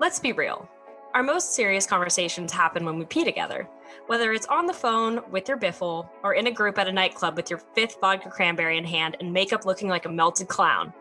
Let's 0.00 0.18
be 0.18 0.32
real. 0.32 0.68
Our 1.14 1.22
most 1.22 1.54
serious 1.54 1.86
conversations 1.86 2.50
happen 2.50 2.84
when 2.84 2.98
we 2.98 3.04
pee 3.04 3.24
together, 3.24 3.68
whether 4.06 4.32
it's 4.32 4.46
on 4.46 4.66
the 4.66 4.72
phone 4.72 5.20
with 5.30 5.46
your 5.46 5.58
biffle 5.58 6.08
or 6.22 6.34
in 6.34 6.46
a 6.46 6.50
group 6.52 6.78
at 6.78 6.88
a 6.88 6.92
nightclub 6.92 7.36
with 7.36 7.50
your 7.50 7.60
fifth 7.74 7.98
vodka 8.00 8.30
cranberry 8.30 8.78
in 8.78 8.84
hand 8.84 9.16
and 9.20 9.32
makeup 9.32 9.66
looking 9.66 9.88
like 9.88 10.06
a 10.06 10.08
melted 10.08 10.48
clown. 10.48 10.92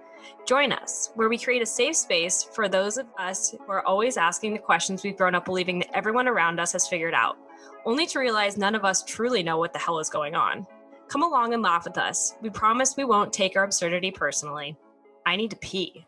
Join 0.46 0.72
us, 0.72 1.12
where 1.16 1.30
we 1.30 1.38
create 1.38 1.62
a 1.62 1.66
safe 1.66 1.96
space 1.96 2.44
for 2.44 2.68
those 2.68 2.98
of 2.98 3.08
us 3.18 3.52
who 3.52 3.72
are 3.72 3.86
always 3.86 4.18
asking 4.18 4.54
the 4.54 4.60
questions 4.60 5.04
we've 5.04 5.18
grown 5.18 5.34
up 5.34 5.46
believing 5.46 5.80
that 5.80 5.96
everyone 5.96 6.28
around 6.28 6.60
us 6.60 6.74
has 6.74 6.88
figured 6.88 7.14
out, 7.14 7.38
only 7.86 8.06
to 8.08 8.20
realize 8.20 8.58
none 8.58 8.76
of 8.76 8.86
us 8.86 9.04
truly 9.04 9.42
know 9.42 9.58
what 9.58 9.74
the 9.74 9.80
hell 9.80 10.00
is 10.00 10.10
going 10.10 10.36
on. 10.36 10.68
Come 11.08 11.24
along 11.24 11.54
and 11.54 11.64
laugh 11.64 11.86
with 11.86 11.98
us. 11.98 12.36
We 12.42 12.50
promise 12.50 12.96
we 12.96 13.06
won't 13.06 13.34
take 13.34 13.56
our 13.56 13.64
absurdity 13.64 14.12
personally. 14.12 14.78
I 15.26 15.36
need 15.36 15.52
to 15.52 15.58
pee. 15.58 16.06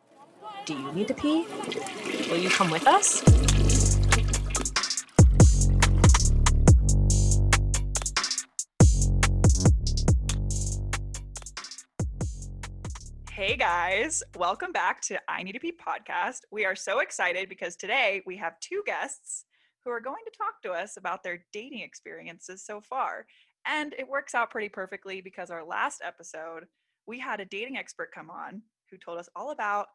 Do 0.66 0.74
you 0.78 0.92
need 0.92 1.08
to 1.08 1.14
pee? 1.14 1.46
Will 2.34 2.40
you 2.40 2.50
come 2.50 2.72
with 2.72 2.88
us? 2.88 3.22
Hey 13.30 13.56
guys, 13.56 14.24
welcome 14.36 14.72
back 14.72 15.00
to 15.02 15.20
I 15.28 15.44
Need 15.44 15.52
to 15.52 15.60
Pee 15.60 15.74
podcast. 15.74 16.40
We 16.50 16.66
are 16.66 16.76
so 16.76 17.02
excited 17.02 17.50
because 17.50 17.76
today 17.76 18.24
we 18.26 18.36
have 18.38 18.60
two 18.60 18.82
guests 18.84 19.46
who 19.86 19.92
are 19.92 20.02
going 20.02 20.24
to 20.26 20.36
talk 20.36 20.60
to 20.64 20.72
us 20.72 20.98
about 20.98 21.22
their 21.22 21.46
dating 21.54 21.82
experiences 21.82 22.66
so 22.66 22.82
far. 22.82 23.28
And 23.68 23.94
it 24.00 24.10
works 24.10 24.34
out 24.34 24.50
pretty 24.50 24.70
perfectly 24.70 25.22
because 25.22 25.52
our 25.52 25.64
last 25.64 26.02
episode, 26.04 26.66
we 27.06 27.20
had 27.20 27.42
a 27.42 27.46
dating 27.46 27.78
expert 27.78 28.10
come 28.12 28.32
on 28.32 28.64
who 28.90 28.98
told 28.98 29.20
us 29.20 29.30
all 29.36 29.52
about 29.52 29.86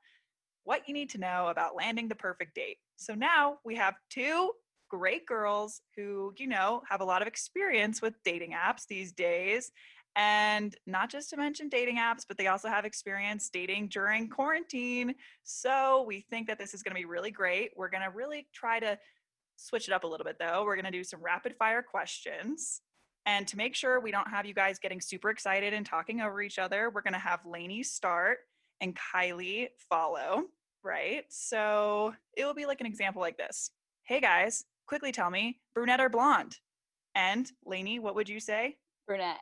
what 0.69 0.87
you 0.87 0.93
need 0.93 1.09
to 1.09 1.17
know 1.17 1.49
about 1.49 1.75
landing 1.75 2.09
the 2.09 2.15
perfect 2.15 2.55
date. 2.55 2.77
So 2.97 3.15
now 3.15 3.57
we 3.65 3.75
have 3.77 3.95
two 4.11 4.51
great 4.91 5.25
girls 5.25 5.81
who, 5.97 6.35
you 6.37 6.47
know, 6.47 6.83
have 6.91 7.01
a 7.01 7.07
lot 7.07 7.23
of 7.23 7.27
experience 7.27 8.03
with 8.03 8.23
dating 8.23 8.53
apps 8.53 8.87
these 8.87 9.11
days. 9.11 9.73
And 10.15 10.77
not 10.87 11.09
just 11.09 11.31
to 11.31 11.39
mention 11.39 11.71
dating 11.71 11.97
apps, 11.97 12.27
but 12.29 12.37
they 12.37 12.49
also 12.49 12.69
have 12.69 12.85
experience 12.85 13.49
dating 13.49 13.89
during 13.89 14.29
quarantine. 14.29 15.15
So 15.43 16.05
we 16.07 16.21
think 16.29 16.47
that 16.49 16.59
this 16.59 16.75
is 16.75 16.83
going 16.83 16.95
to 16.95 17.01
be 17.01 17.07
really 17.07 17.31
great. 17.31 17.71
We're 17.75 17.89
going 17.89 18.03
to 18.03 18.11
really 18.11 18.47
try 18.53 18.79
to 18.79 18.99
switch 19.57 19.89
it 19.89 19.95
up 19.95 20.05
a 20.05 20.07
little 20.07 20.25
bit 20.25 20.37
though. 20.39 20.65
We're 20.67 20.77
going 20.77 20.85
to 20.85 20.91
do 20.91 21.03
some 21.03 21.23
rapid 21.23 21.57
fire 21.57 21.83
questions. 21.83 22.83
And 23.25 23.49
to 23.49 23.57
make 23.57 23.75
sure 23.75 24.01
we 24.01 24.11
don't 24.11 24.29
have 24.29 24.45
you 24.45 24.53
guys 24.53 24.79
getting 24.79 25.01
super 25.01 25.31
excited 25.31 25.73
and 25.73 25.87
talking 25.87 26.21
over 26.21 26.43
each 26.43 26.59
other, 26.59 26.91
we're 26.91 27.01
going 27.01 27.15
to 27.15 27.19
have 27.19 27.41
Lainey 27.47 27.83
start 27.83 28.41
and 28.81 28.97
Kiley 28.97 29.69
follow, 29.89 30.45
right? 30.89 31.25
So 31.29 32.15
it 32.37 32.45
will 32.47 32.55
be 32.55 32.67
like 32.67 32.81
an 32.81 32.87
example 32.87 33.21
like 33.21 33.37
this 33.37 33.71
Hey 34.05 34.21
guys, 34.21 34.65
quickly 34.87 35.13
tell 35.13 35.31
me, 35.31 35.61
brunette 35.75 36.01
or 36.01 36.09
blonde? 36.09 36.57
And 37.15 37.51
Lainey, 37.67 37.99
what 37.99 38.15
would 38.15 38.29
you 38.29 38.41
say? 38.41 38.77
Brunette. 39.07 39.41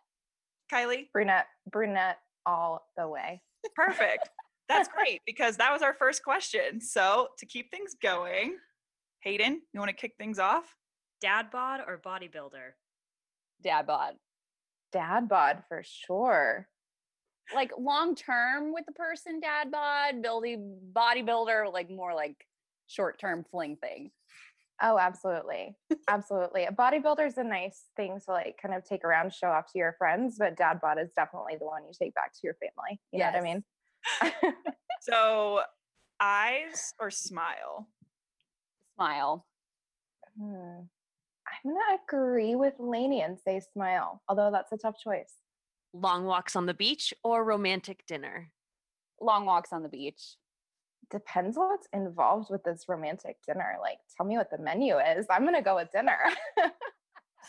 Kiley? 0.72 1.08
Brunette, 1.12 1.46
brunette 1.70 2.18
all 2.44 2.88
the 2.96 3.06
way. 3.06 3.40
Perfect. 3.76 4.28
That's 4.68 4.88
great 4.88 5.20
because 5.24 5.56
that 5.58 5.72
was 5.72 5.82
our 5.82 5.94
first 5.94 6.24
question. 6.24 6.80
So 6.80 7.28
to 7.38 7.46
keep 7.46 7.70
things 7.70 7.94
going, 8.02 8.56
Hayden, 9.20 9.60
you 9.72 9.78
want 9.78 9.90
to 9.90 9.96
kick 9.96 10.14
things 10.18 10.40
off? 10.40 10.74
Dad 11.20 11.50
bod 11.52 11.80
or 11.86 12.00
bodybuilder? 12.04 12.74
Dad 13.62 13.86
bod. 13.86 14.14
Dad 14.92 15.28
bod 15.28 15.62
for 15.68 15.82
sure. 15.84 16.68
Like 17.54 17.72
long 17.78 18.14
term 18.14 18.72
with 18.72 18.86
the 18.86 18.92
person, 18.92 19.40
dad 19.40 19.70
bod, 19.70 20.22
building 20.22 20.78
bodybuilder, 20.92 21.72
like 21.72 21.90
more 21.90 22.14
like 22.14 22.36
short 22.86 23.20
term 23.20 23.44
fling 23.50 23.76
thing. 23.76 24.10
Oh, 24.82 24.98
absolutely. 24.98 25.74
absolutely. 26.08 26.64
A 26.64 26.72
bodybuilder 26.72 27.26
is 27.26 27.38
a 27.38 27.44
nice 27.44 27.84
thing 27.96 28.18
to 28.26 28.30
like 28.30 28.58
kind 28.60 28.74
of 28.74 28.84
take 28.84 29.04
around, 29.04 29.32
show 29.32 29.48
off 29.48 29.72
to 29.72 29.78
your 29.78 29.94
friends, 29.96 30.36
but 30.38 30.56
dad 30.56 30.80
bod 30.82 30.98
is 30.98 31.10
definitely 31.16 31.54
the 31.58 31.66
one 31.66 31.84
you 31.84 31.92
take 31.98 32.14
back 32.14 32.32
to 32.32 32.40
your 32.42 32.54
family. 32.54 33.00
You 33.12 33.20
know 33.20 33.26
what 33.26 33.36
I 33.36 33.40
mean? 33.40 33.64
So 35.06 35.60
eyes 36.20 36.92
or 36.98 37.12
smile? 37.12 37.88
Smile. 38.96 39.46
Hmm. 40.36 40.80
I'm 41.64 41.72
going 41.72 41.76
to 41.76 41.98
agree 42.04 42.56
with 42.56 42.74
Lainey 42.80 43.22
and 43.22 43.38
say 43.38 43.60
smile, 43.72 44.22
although 44.28 44.50
that's 44.50 44.72
a 44.72 44.76
tough 44.76 44.96
choice. 44.98 45.34
Long 45.92 46.24
walks 46.24 46.56
on 46.56 46.66
the 46.66 46.74
beach 46.74 47.14
or 47.24 47.44
romantic 47.44 48.04
dinner? 48.06 48.50
Long 49.20 49.46
walks 49.46 49.72
on 49.72 49.82
the 49.82 49.88
beach. 49.88 50.36
Depends 51.10 51.56
what's 51.56 51.86
involved 51.92 52.50
with 52.50 52.64
this 52.64 52.84
romantic 52.88 53.36
dinner. 53.46 53.76
Like, 53.80 53.98
tell 54.16 54.26
me 54.26 54.36
what 54.36 54.50
the 54.50 54.58
menu 54.58 54.98
is. 54.98 55.26
I'm 55.30 55.42
going 55.42 55.54
to 55.54 55.62
go 55.62 55.76
with 55.76 55.90
dinner. 55.92 56.18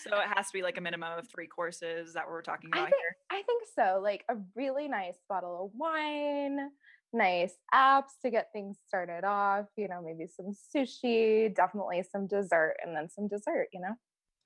So 0.03 0.11
it 0.19 0.27
has 0.35 0.45
to 0.47 0.53
be 0.53 0.61
like 0.61 0.77
a 0.77 0.81
minimum 0.81 1.17
of 1.17 1.27
three 1.27 1.47
courses. 1.47 2.09
Is 2.09 2.13
that 2.13 2.25
what 2.25 2.31
we're 2.33 2.41
talking 2.43 2.69
I 2.71 2.77
about 2.77 2.89
think, 2.91 3.01
here? 3.01 3.15
I 3.31 3.41
think 3.41 3.63
so. 3.75 3.99
Like 4.03 4.23
a 4.29 4.35
really 4.55 4.87
nice 4.87 5.17
bottle 5.27 5.65
of 5.65 5.71
wine, 5.73 6.69
nice 7.13 7.55
apps 7.73 8.11
to 8.21 8.29
get 8.29 8.49
things 8.53 8.77
started 8.87 9.23
off, 9.23 9.65
you 9.75 9.87
know, 9.87 10.01
maybe 10.05 10.27
some 10.27 10.51
sushi, 10.53 11.53
definitely 11.55 12.03
some 12.11 12.27
dessert, 12.27 12.75
and 12.85 12.95
then 12.95 13.09
some 13.09 13.27
dessert, 13.27 13.69
you 13.73 13.79
know? 13.79 13.95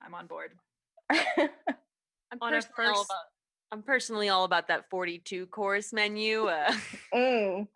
I'm 0.02 0.14
on 0.14 0.26
board. 0.26 0.52
I'm 1.10 1.18
On 2.40 2.54
a 2.54 2.56
personally 2.56 2.70
first- 2.74 3.04
about 3.04 3.24
I'm 3.72 3.82
personally 3.82 4.28
all 4.28 4.44
about 4.44 4.68
that 4.68 4.90
42 4.90 5.46
course 5.46 5.92
menu. 5.92 6.44
Uh, 6.46 6.72
Mm. 7.14 7.68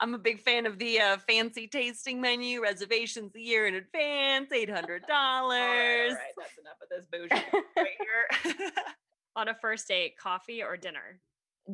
I'm 0.00 0.14
a 0.14 0.18
big 0.18 0.40
fan 0.40 0.64
of 0.64 0.78
the 0.78 0.98
uh, 0.98 1.16
fancy 1.28 1.66
tasting 1.66 2.20
menu, 2.22 2.62
reservations 2.62 3.34
a 3.36 3.40
year 3.40 3.66
in 3.66 3.74
advance, 3.74 4.50
$800. 4.52 4.70
All 4.70 4.78
right, 4.78 5.00
all 5.10 5.48
right, 5.50 6.16
that's 6.38 6.58
enough 6.58 6.78
of 6.80 6.88
this 6.88 7.06
bougie 7.12 7.34
right 7.76 7.86
here. 8.00 8.70
on 9.36 9.48
a 9.48 9.54
first 9.54 9.88
date, 9.88 10.16
coffee 10.16 10.62
or 10.62 10.78
dinner? 10.78 11.20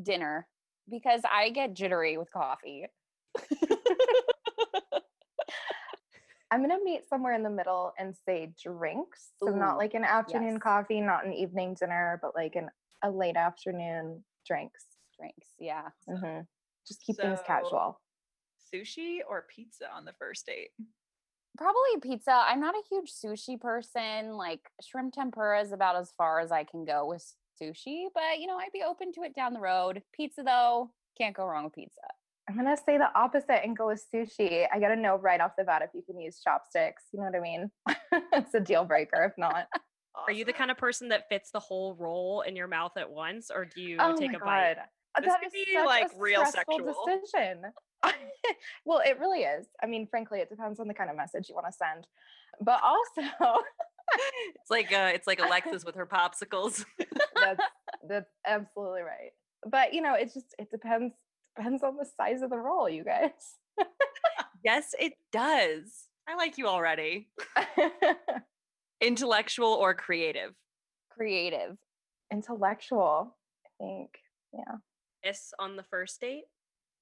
Dinner. 0.03 0.49
Because 0.91 1.21
I 1.31 1.51
get 1.51 1.75
jittery 1.75 2.17
with 2.17 2.33
coffee. 2.33 2.87
I'm 6.51 6.63
gonna 6.63 6.83
meet 6.83 7.09
somewhere 7.09 7.35
in 7.35 7.45
the 7.45 7.51
middle 7.51 7.93
and 7.99 8.15
say 8.27 8.53
drinks. 8.61 9.29
So 9.39 9.51
not 9.51 9.77
like 9.77 9.95
an 9.95 10.05
afternoon 10.05 10.55
yes. 10.55 10.63
coffee, 10.63 11.01
not 11.01 11.27
an 11.27 11.33
evening 11.33 11.77
dinner, 11.79 12.19
but 12.23 12.35
like 12.35 12.57
an 12.57 12.71
a 13.03 13.11
late 13.11 13.37
afternoon 13.37 14.25
drinks. 14.47 14.85
Drinks. 15.19 15.49
Yeah. 15.59 15.89
hmm 16.09 16.41
Just 16.87 17.03
keep 17.03 17.17
things 17.17 17.41
casual. 17.47 18.01
Sushi 18.73 19.19
or 19.29 19.47
pizza 19.55 19.87
on 19.95 20.05
the 20.05 20.13
first 20.19 20.47
date? 20.47 20.71
Probably 21.57 22.01
pizza. 22.01 22.45
I'm 22.47 22.61
not 22.61 22.75
a 22.75 22.83
huge 22.89 23.11
sushi 23.13 23.61
person. 23.61 24.33
Like 24.33 24.61
shrimp 24.83 25.15
tempura 25.15 25.61
is 25.61 25.73
about 25.73 25.97
as 25.97 26.13
far 26.17 26.41
as 26.41 26.53
I 26.53 26.65
can 26.65 26.85
go 26.85 27.07
with 27.07 27.25
sushi, 27.61 28.07
but 28.15 28.39
you 28.39 28.47
know, 28.47 28.57
I'd 28.57 28.73
be 28.73 28.85
open 28.87 29.13
to 29.15 29.23
it 29.23 29.35
down 29.35 29.55
the 29.55 29.61
road. 29.61 30.03
Pizza 30.13 30.43
though, 30.45 30.91
can't 31.17 31.35
go 31.35 31.45
wrong 31.47 31.65
with 31.65 31.75
pizza. 31.75 32.01
I'm 32.49 32.57
gonna 32.57 32.77
say 32.77 32.97
the 32.97 33.11
opposite 33.15 33.65
and 33.65 33.77
go 33.77 33.89
with 33.89 34.05
sushi. 34.15 34.67
I 34.73 34.79
gotta 34.79 34.97
know 34.97 35.17
right 35.17 35.41
off 35.41 35.53
the 35.59 35.65
bat 35.65 35.83
if 35.83 35.91
you 35.95 36.03
can 36.03 36.21
use 36.21 36.41
chopsticks. 36.43 37.05
You 37.13 37.21
know 37.21 37.27
what 37.27 37.35
I 37.35 37.41
mean? 37.41 37.71
it's 38.33 38.55
a 38.55 38.61
deal 38.61 38.85
breaker 38.85 39.25
if 39.25 39.33
not. 39.37 39.67
Are 40.27 40.33
you 40.33 40.45
the 40.45 40.53
kind 40.53 40.71
of 40.71 40.77
person 40.77 41.09
that 41.09 41.29
fits 41.29 41.51
the 41.51 41.61
whole 41.61 41.95
roll 41.95 42.43
in 42.43 42.57
your 42.57 42.69
mouth 42.69 42.97
at 42.97 43.11
once, 43.11 43.51
or 43.55 43.65
do 43.65 43.81
you 43.83 43.97
oh 44.01 44.17
take 44.17 44.35
a 44.35 44.39
bite? 44.39 44.77
god, 44.77 45.25
This 45.25 45.33
that 45.33 45.41
could 45.41 45.47
is 45.49 45.53
be, 45.53 45.73
such 45.73 45.87
like, 45.87 46.13
a 46.13 46.19
real 46.19 46.45
sexual. 46.47 46.95
decision. 47.07 47.63
well, 48.85 49.01
it 49.05 49.19
really 49.19 49.41
is. 49.41 49.67
I 49.83 49.87
mean, 49.87 50.07
frankly, 50.07 50.41
it 50.41 50.49
depends 50.49 50.79
on 50.81 50.89
the 50.89 50.95
kind 50.95 51.11
of 51.11 51.17
message 51.17 51.49
you 51.49 51.55
want 51.55 51.67
to 51.67 51.73
send, 51.73 52.07
but 52.61 52.81
also 52.83 53.23
It's 54.55 54.71
like 54.71 54.93
uh, 54.93 55.11
it's 55.13 55.27
like 55.27 55.39
Alexis 55.41 55.85
with 55.85 55.95
her 55.95 56.07
popsicles. 56.07 56.85
that's 57.35 57.61
that's 58.09 58.31
absolutely 58.47 59.03
right. 59.03 59.33
But 59.67 59.93
you 59.93 60.01
know, 60.01 60.15
it 60.15 60.33
just 60.33 60.55
it 60.59 60.71
depends 60.71 61.15
depends 61.57 61.83
on 61.83 61.97
the 61.97 62.07
size 62.17 62.41
of 62.43 62.51
the 62.51 62.59
roll, 62.59 62.89
you 62.89 63.05
guys. 63.05 63.31
yes, 64.65 64.95
it 64.99 65.13
does. 65.33 66.05
I 66.27 66.37
like 66.37 66.57
you 66.59 66.69
already. 66.69 67.29
Intellectual 69.01 69.69
or 69.73 69.95
creative? 69.95 70.55
Creative. 71.11 71.77
Intellectual, 72.33 73.37
I 73.65 73.69
think. 73.85 74.11
Yeah. 74.53 74.77
Kiss 75.25 75.53
on 75.59 75.77
the 75.77 75.83
first 75.85 76.21
date? 76.21 76.45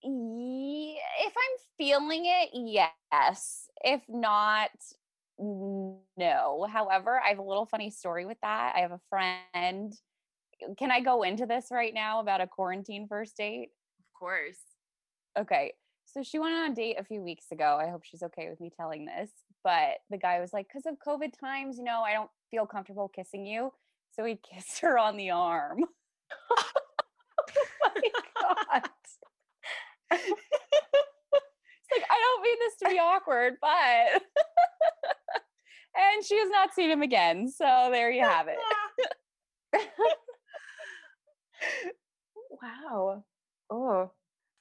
Ye- 0.02 1.00
If 1.20 1.32
I'm 1.36 1.58
feeling 1.78 2.24
it, 2.26 2.50
yes. 2.52 3.68
If 3.82 4.02
not, 4.08 4.70
no. 5.38 6.66
However, 6.70 7.20
I 7.24 7.28
have 7.28 7.38
a 7.38 7.42
little 7.42 7.66
funny 7.66 7.90
story 7.90 8.26
with 8.26 8.38
that. 8.42 8.74
I 8.76 8.80
have 8.80 8.92
a 8.92 9.00
friend. 9.10 9.92
Can 10.78 10.90
I 10.90 11.00
go 11.00 11.22
into 11.22 11.46
this 11.46 11.66
right 11.70 11.92
now 11.92 12.20
about 12.20 12.40
a 12.40 12.46
quarantine 12.46 13.06
first 13.08 13.36
date? 13.36 13.70
Of 14.00 14.18
course. 14.18 14.58
Okay. 15.38 15.72
So 16.16 16.22
she 16.22 16.38
went 16.38 16.54
on 16.54 16.72
a 16.72 16.74
date 16.74 16.96
a 16.98 17.04
few 17.04 17.20
weeks 17.20 17.52
ago. 17.52 17.78
I 17.78 17.90
hope 17.90 18.02
she's 18.02 18.22
okay 18.22 18.48
with 18.48 18.58
me 18.58 18.72
telling 18.74 19.04
this. 19.04 19.30
But 19.62 19.98
the 20.08 20.16
guy 20.16 20.40
was 20.40 20.50
like, 20.50 20.66
because 20.66 20.86
of 20.86 20.94
COVID 21.06 21.38
times, 21.38 21.76
you 21.76 21.84
know, 21.84 22.00
I 22.00 22.14
don't 22.14 22.30
feel 22.50 22.64
comfortable 22.64 23.10
kissing 23.14 23.44
you. 23.44 23.70
So 24.12 24.24
he 24.24 24.38
kissed 24.54 24.80
her 24.80 24.98
on 24.98 25.18
the 25.18 25.28
arm. 25.28 25.80
oh 26.50 27.90
my 27.94 28.10
god. 28.40 28.82
So 31.88 31.94
like, 32.00 32.06
I 32.10 32.18
don't 32.18 32.42
mean 32.42 32.56
this 32.58 32.76
to 32.82 32.88
be 32.88 32.98
awkward, 32.98 33.54
but. 33.60 34.22
and 35.96 36.24
she 36.24 36.36
has 36.36 36.50
not 36.50 36.74
seen 36.74 36.90
him 36.90 37.02
again. 37.02 37.48
So 37.48 37.90
there 37.92 38.10
you 38.10 38.24
have 38.24 38.48
it. 38.48 38.56
wow. 42.60 43.22
Oh, 43.70 44.10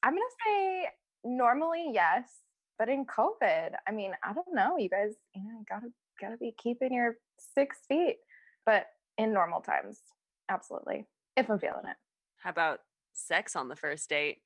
I'm 0.03 0.13
gonna 0.13 0.23
say 0.45 0.87
normally 1.25 1.89
yes, 1.91 2.23
but 2.77 2.89
in 2.89 3.05
COVID, 3.05 3.71
I 3.87 3.91
mean, 3.91 4.11
I 4.23 4.33
don't 4.33 4.53
know. 4.53 4.77
You 4.77 4.89
guys, 4.89 5.13
you 5.33 5.43
know, 5.43 5.63
gotta 5.69 5.87
gotta 6.21 6.37
be 6.37 6.53
keeping 6.57 6.93
your 6.93 7.15
six 7.55 7.79
feet, 7.87 8.17
but 8.65 8.87
in 9.17 9.33
normal 9.33 9.61
times, 9.61 9.99
absolutely. 10.49 11.05
If 11.35 11.49
I'm 11.49 11.59
feeling 11.59 11.85
it. 11.89 11.97
How 12.37 12.51
about 12.51 12.79
sex 13.13 13.55
on 13.55 13.67
the 13.67 13.75
first 13.75 14.09
date? 14.09 14.37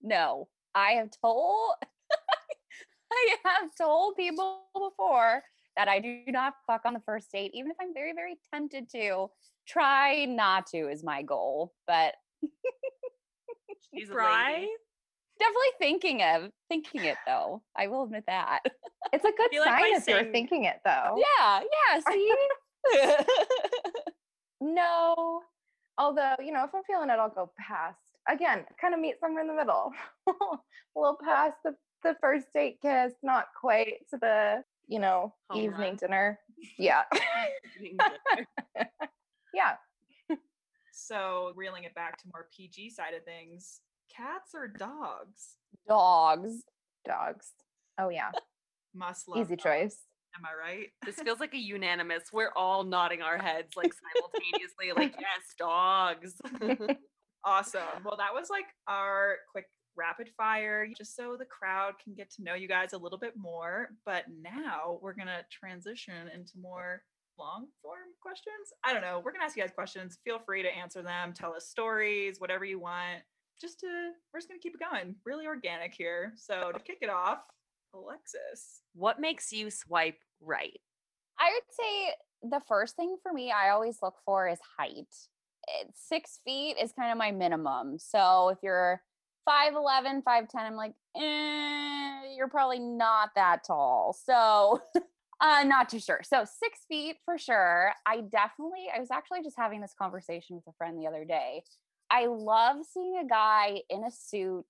No, 0.00 0.48
I 0.74 0.92
have 0.92 1.10
told. 1.22 1.74
I 3.12 3.36
have 3.44 3.70
told 3.78 4.16
people 4.16 4.62
before 4.74 5.42
that 5.76 5.88
I 5.88 6.00
do 6.00 6.22
not 6.28 6.54
fuck 6.66 6.82
on 6.84 6.94
the 6.94 7.02
first 7.04 7.30
date, 7.30 7.50
even 7.54 7.70
if 7.70 7.76
I'm 7.80 7.94
very, 7.94 8.12
very 8.14 8.36
tempted 8.52 8.88
to. 8.90 9.28
Try 9.68 10.24
not 10.24 10.66
to 10.68 10.88
is 10.88 11.04
my 11.04 11.22
goal, 11.22 11.72
but 11.86 12.14
She's 13.94 14.10
a 14.10 14.14
lady. 14.14 14.68
Definitely 15.42 15.74
thinking 15.78 16.22
of 16.22 16.50
thinking 16.68 17.04
it 17.04 17.16
though. 17.26 17.62
I 17.76 17.86
will 17.88 18.04
admit 18.04 18.24
that. 18.26 18.60
It's 19.12 19.24
a 19.24 19.32
good 19.36 19.50
like 19.58 19.68
sign 19.68 19.80
by 19.92 19.96
if 19.98 20.06
you're 20.08 20.32
thinking 20.32 20.64
it 20.64 20.80
though. 20.86 21.18
yeah, 21.38 21.60
yeah. 21.60 22.00
See, 22.08 22.32
No. 24.62 25.42
Although, 25.98 26.36
you 26.40 26.52
know, 26.52 26.64
if 26.64 26.74
I'm 26.74 26.82
feeling 26.86 27.10
it, 27.10 27.18
I'll 27.18 27.28
go 27.28 27.50
past. 27.58 27.98
Again, 28.28 28.64
kind 28.80 28.94
of 28.94 29.00
meet 29.00 29.16
somewhere 29.20 29.42
in 29.42 29.48
the 29.48 29.54
middle. 29.54 29.92
a 30.28 30.32
little 30.96 31.18
past 31.22 31.56
the, 31.64 31.74
the 32.04 32.14
first 32.20 32.46
date 32.54 32.78
kiss, 32.80 33.12
not 33.22 33.46
quite 33.60 33.94
to 34.10 34.18
the, 34.18 34.62
you 34.86 35.00
know, 35.00 35.34
Home 35.50 35.60
evening 35.62 35.80
run. 35.80 35.96
dinner. 35.96 36.38
Yeah. 36.78 37.02
yeah. 39.52 39.74
So 40.92 41.52
reeling 41.56 41.84
it 41.84 41.94
back 41.94 42.16
to 42.18 42.28
more 42.32 42.46
PG 42.56 42.90
side 42.90 43.14
of 43.14 43.24
things, 43.24 43.80
cats 44.16 44.52
or 44.54 44.68
dogs? 44.68 45.56
dogs. 45.88 46.64
Dogs. 47.06 47.52
Oh 47.98 48.08
yeah. 48.08 48.30
Must 48.94 49.28
love 49.28 49.40
Easy 49.40 49.56
dogs, 49.56 49.62
choice. 49.62 49.98
Am 50.36 50.44
I 50.44 50.70
right? 50.70 50.86
this 51.04 51.16
feels 51.16 51.40
like 51.40 51.54
a 51.54 51.58
unanimous. 51.58 52.24
We're 52.32 52.52
all 52.56 52.84
nodding 52.84 53.22
our 53.22 53.38
heads 53.38 53.70
like 53.76 53.92
simultaneously, 53.92 54.92
like 54.96 55.14
yes, 55.20 55.54
dogs. 55.58 56.96
Awesome. 57.44 58.04
Well, 58.04 58.16
that 58.18 58.32
was 58.32 58.48
like 58.50 58.66
our 58.86 59.36
quick 59.50 59.66
rapid 59.96 60.28
fire, 60.36 60.86
just 60.96 61.16
so 61.16 61.36
the 61.36 61.44
crowd 61.44 61.94
can 62.02 62.14
get 62.14 62.30
to 62.34 62.42
know 62.44 62.54
you 62.54 62.68
guys 62.68 62.92
a 62.92 62.98
little 62.98 63.18
bit 63.18 63.34
more. 63.36 63.88
But 64.06 64.24
now 64.40 64.98
we're 65.02 65.14
going 65.14 65.26
to 65.26 65.44
transition 65.50 66.28
into 66.32 66.52
more 66.60 67.02
long 67.38 67.66
form 67.82 68.14
questions. 68.20 68.72
I 68.84 68.92
don't 68.92 69.02
know. 69.02 69.20
We're 69.24 69.32
going 69.32 69.40
to 69.40 69.44
ask 69.44 69.56
you 69.56 69.62
guys 69.62 69.72
questions. 69.74 70.18
Feel 70.24 70.38
free 70.46 70.62
to 70.62 70.68
answer 70.68 71.02
them, 71.02 71.32
tell 71.32 71.52
us 71.52 71.66
stories, 71.66 72.36
whatever 72.38 72.64
you 72.64 72.78
want. 72.78 73.22
Just 73.62 73.78
to, 73.80 73.86
we're 74.32 74.40
just 74.40 74.48
going 74.48 74.58
to 74.58 74.62
keep 74.62 74.74
it 74.74 74.80
going. 74.80 75.14
Really 75.24 75.46
organic 75.46 75.94
here. 75.94 76.32
So 76.36 76.72
to 76.72 76.80
kick 76.80 76.98
it 77.00 77.08
off, 77.08 77.38
Alexis. 77.94 78.82
what 78.94 79.20
makes 79.20 79.52
you 79.52 79.70
swipe 79.70 80.18
right? 80.40 80.80
I 81.38 81.52
would 81.54 81.62
say 81.70 82.50
the 82.50 82.60
first 82.66 82.96
thing 82.96 83.16
for 83.22 83.32
me, 83.32 83.52
I 83.52 83.70
always 83.70 83.98
look 84.02 84.16
for 84.24 84.48
is 84.48 84.58
height. 84.78 85.06
It's 85.80 86.08
six 86.08 86.40
feet 86.44 86.76
is 86.82 86.92
kind 86.92 87.12
of 87.12 87.18
my 87.18 87.30
minimum. 87.30 87.98
So 87.98 88.48
if 88.48 88.58
you're 88.64 89.00
5'11, 89.48 90.22
5'10, 90.24 90.46
I'm 90.54 90.74
like, 90.74 90.94
eh, 91.16 92.34
you're 92.36 92.48
probably 92.48 92.80
not 92.80 93.30
that 93.36 93.64
tall. 93.64 94.16
So 94.24 94.80
uh, 95.40 95.62
not 95.64 95.88
too 95.88 96.00
sure. 96.00 96.20
So 96.24 96.44
six 96.44 96.80
feet 96.88 97.16
for 97.24 97.38
sure. 97.38 97.92
I 98.06 98.22
definitely, 98.22 98.86
I 98.94 98.98
was 98.98 99.10
actually 99.12 99.42
just 99.42 99.56
having 99.56 99.80
this 99.80 99.94
conversation 99.96 100.56
with 100.56 100.66
a 100.66 100.72
friend 100.76 100.98
the 100.98 101.06
other 101.06 101.24
day. 101.24 101.62
I 102.12 102.26
love 102.26 102.84
seeing 102.92 103.16
a 103.16 103.26
guy 103.26 103.80
in 103.88 104.04
a 104.04 104.10
suit, 104.10 104.66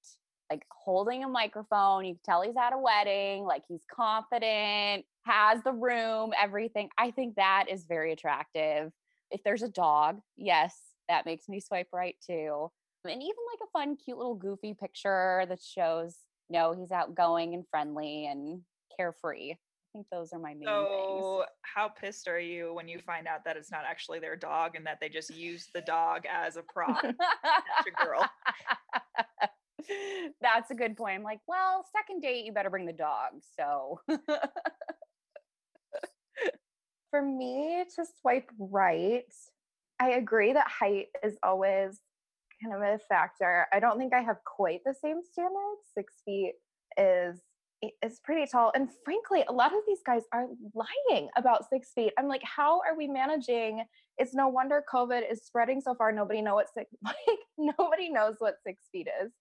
like 0.48 0.64
holding 0.70 1.24
a 1.24 1.28
microphone. 1.28 2.04
You 2.04 2.14
can 2.14 2.22
tell 2.24 2.42
he's 2.42 2.56
at 2.56 2.72
a 2.72 2.78
wedding, 2.78 3.44
like 3.44 3.64
he's 3.68 3.82
confident, 3.92 5.04
has 5.24 5.60
the 5.64 5.72
room, 5.72 6.32
everything. 6.40 6.88
I 6.96 7.10
think 7.10 7.34
that 7.34 7.66
is 7.68 7.84
very 7.84 8.12
attractive. 8.12 8.92
If 9.32 9.42
there's 9.42 9.62
a 9.62 9.68
dog, 9.68 10.20
yes, 10.36 10.78
that 11.08 11.26
makes 11.26 11.48
me 11.48 11.58
swipe 11.58 11.88
right 11.92 12.14
too. 12.24 12.70
And 13.04 13.20
even 13.20 13.24
like 13.24 13.60
a 13.64 13.70
fun, 13.72 13.96
cute 13.96 14.18
little 14.18 14.36
goofy 14.36 14.74
picture 14.74 15.44
that 15.48 15.60
shows, 15.60 16.14
no, 16.48 16.72
he's 16.72 16.92
outgoing 16.92 17.54
and 17.54 17.64
friendly 17.68 18.26
and 18.26 18.60
carefree. 18.96 19.54
Think 19.92 20.06
those 20.10 20.32
are 20.32 20.38
my 20.38 20.54
main 20.54 20.64
So, 20.64 21.44
how 21.62 21.88
pissed 21.88 22.26
are 22.26 22.40
you 22.40 22.72
when 22.72 22.88
you 22.88 22.98
find 23.00 23.26
out 23.26 23.44
that 23.44 23.58
it's 23.58 23.70
not 23.70 23.82
actually 23.86 24.20
their 24.20 24.36
dog 24.36 24.74
and 24.74 24.86
that 24.86 25.00
they 25.00 25.10
just 25.10 25.34
used 25.34 25.68
the 25.74 25.82
dog 25.82 26.22
as 26.32 26.56
a 26.56 26.62
prop? 26.62 27.02
That's 27.02 27.86
your 27.86 27.94
girl. 28.02 28.24
That's 30.40 30.70
a 30.70 30.74
good 30.74 30.96
point. 30.96 31.16
I'm 31.16 31.22
like, 31.22 31.40
well, 31.46 31.84
second 31.94 32.20
date, 32.20 32.46
you 32.46 32.52
better 32.52 32.70
bring 32.70 32.86
the 32.86 32.92
dog. 32.92 33.32
So 33.58 34.00
For 37.12 37.20
me 37.20 37.84
to 37.94 38.06
swipe 38.22 38.50
right, 38.58 39.30
I 40.00 40.12
agree 40.12 40.54
that 40.54 40.68
height 40.68 41.08
is 41.22 41.36
always 41.42 42.00
kind 42.62 42.74
of 42.74 42.80
a 42.80 42.98
factor. 43.06 43.66
I 43.70 43.80
don't 43.80 43.98
think 43.98 44.14
I 44.14 44.22
have 44.22 44.38
quite 44.46 44.80
the 44.86 44.94
same 44.94 45.20
standards. 45.22 45.82
Six 45.94 46.14
feet 46.24 46.54
is 46.96 47.42
is 48.02 48.20
pretty 48.23 48.46
tall, 48.50 48.70
and 48.75 48.88
frankly, 49.05 49.44
a 49.49 49.52
lot 49.52 49.73
of 49.73 49.81
these 49.87 50.00
guys 50.05 50.23
are 50.32 50.46
lying 50.75 51.29
about 51.37 51.69
six 51.69 51.90
feet. 51.94 52.12
I'm 52.19 52.29
like, 52.29 52.43
how 52.44 52.81
are 52.81 52.96
we 52.96 53.08
managing? 53.08 53.84
It's 54.19 54.34
no 54.34 54.49
wonder 54.49 54.82
COVID 54.93 55.31
is 55.31 55.44
spreading 55.44 55.81
so 55.81 55.94
far. 55.94 56.12
Nobody 56.12 56.43
know 56.43 56.55
what 56.55 56.69
six 56.73 56.90
like 57.05 57.17
nobody 57.58 58.08
knows 58.08 58.37
what 58.38 58.56
six 58.64 58.84
feet 58.93 59.08
is 59.23 59.32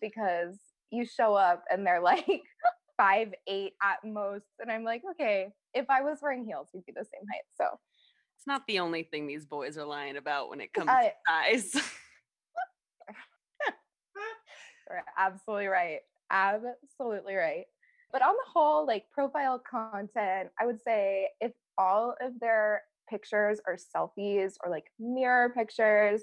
because 0.00 0.58
you 0.90 1.04
show 1.06 1.34
up 1.34 1.64
and 1.70 1.86
they're 1.86 2.00
like 2.02 2.26
five 2.96 3.32
eight 3.46 3.74
at 3.82 3.98
most, 4.04 4.46
and 4.60 4.70
I'm 4.70 4.84
like, 4.84 5.02
okay, 5.12 5.48
if 5.74 5.86
I 5.88 6.02
was 6.02 6.18
wearing 6.22 6.44
heels, 6.44 6.68
we'd 6.74 6.86
be 6.86 6.92
the 6.92 7.04
same 7.04 7.26
height. 7.32 7.44
So 7.56 7.78
It's 8.36 8.46
not 8.46 8.66
the 8.66 8.78
only 8.80 9.04
thing 9.04 9.26
these 9.26 9.46
boys 9.46 9.78
are 9.78 9.84
lying 9.84 10.16
about 10.16 10.50
when 10.50 10.60
it 10.60 10.72
comes 10.72 10.90
I- 10.90 11.12
to 11.28 11.62
size. 11.72 11.74
You're 14.90 15.02
absolutely 15.18 15.66
right. 15.66 16.00
Absolutely 16.30 17.34
right. 17.34 17.64
But 18.12 18.22
on 18.22 18.34
the 18.34 18.50
whole, 18.52 18.86
like 18.86 19.10
profile 19.10 19.60
content, 19.68 20.50
I 20.60 20.66
would 20.66 20.80
say 20.80 21.28
if 21.40 21.52
all 21.78 22.14
of 22.20 22.38
their 22.40 22.82
pictures 23.08 23.60
are 23.66 23.76
selfies 23.76 24.54
or 24.64 24.70
like 24.70 24.84
mirror 24.98 25.50
pictures, 25.50 26.22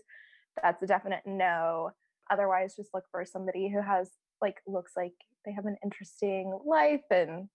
that's 0.61 0.81
a 0.83 0.87
definite 0.87 1.23
no. 1.25 1.91
Otherwise, 2.31 2.75
just 2.75 2.93
look 2.93 3.05
for 3.11 3.25
somebody 3.25 3.69
who 3.69 3.81
has 3.81 4.09
like 4.41 4.57
looks 4.65 4.93
like 4.95 5.13
they 5.45 5.51
have 5.51 5.65
an 5.65 5.77
interesting 5.83 6.57
life 6.65 7.03
and 7.11 7.47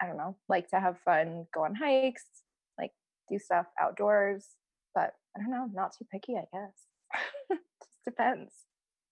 I 0.00 0.06
don't 0.06 0.16
know, 0.16 0.36
like 0.48 0.68
to 0.70 0.80
have 0.80 0.98
fun, 1.04 1.46
go 1.54 1.64
on 1.64 1.74
hikes, 1.74 2.24
like 2.78 2.90
do 3.30 3.38
stuff 3.38 3.66
outdoors. 3.80 4.46
But 4.94 5.12
I 5.36 5.40
don't 5.40 5.50
know, 5.50 5.68
not 5.72 5.92
too 5.96 6.06
picky, 6.10 6.36
I 6.36 6.44
guess. 6.52 7.18
just 7.50 8.04
depends. 8.04 8.52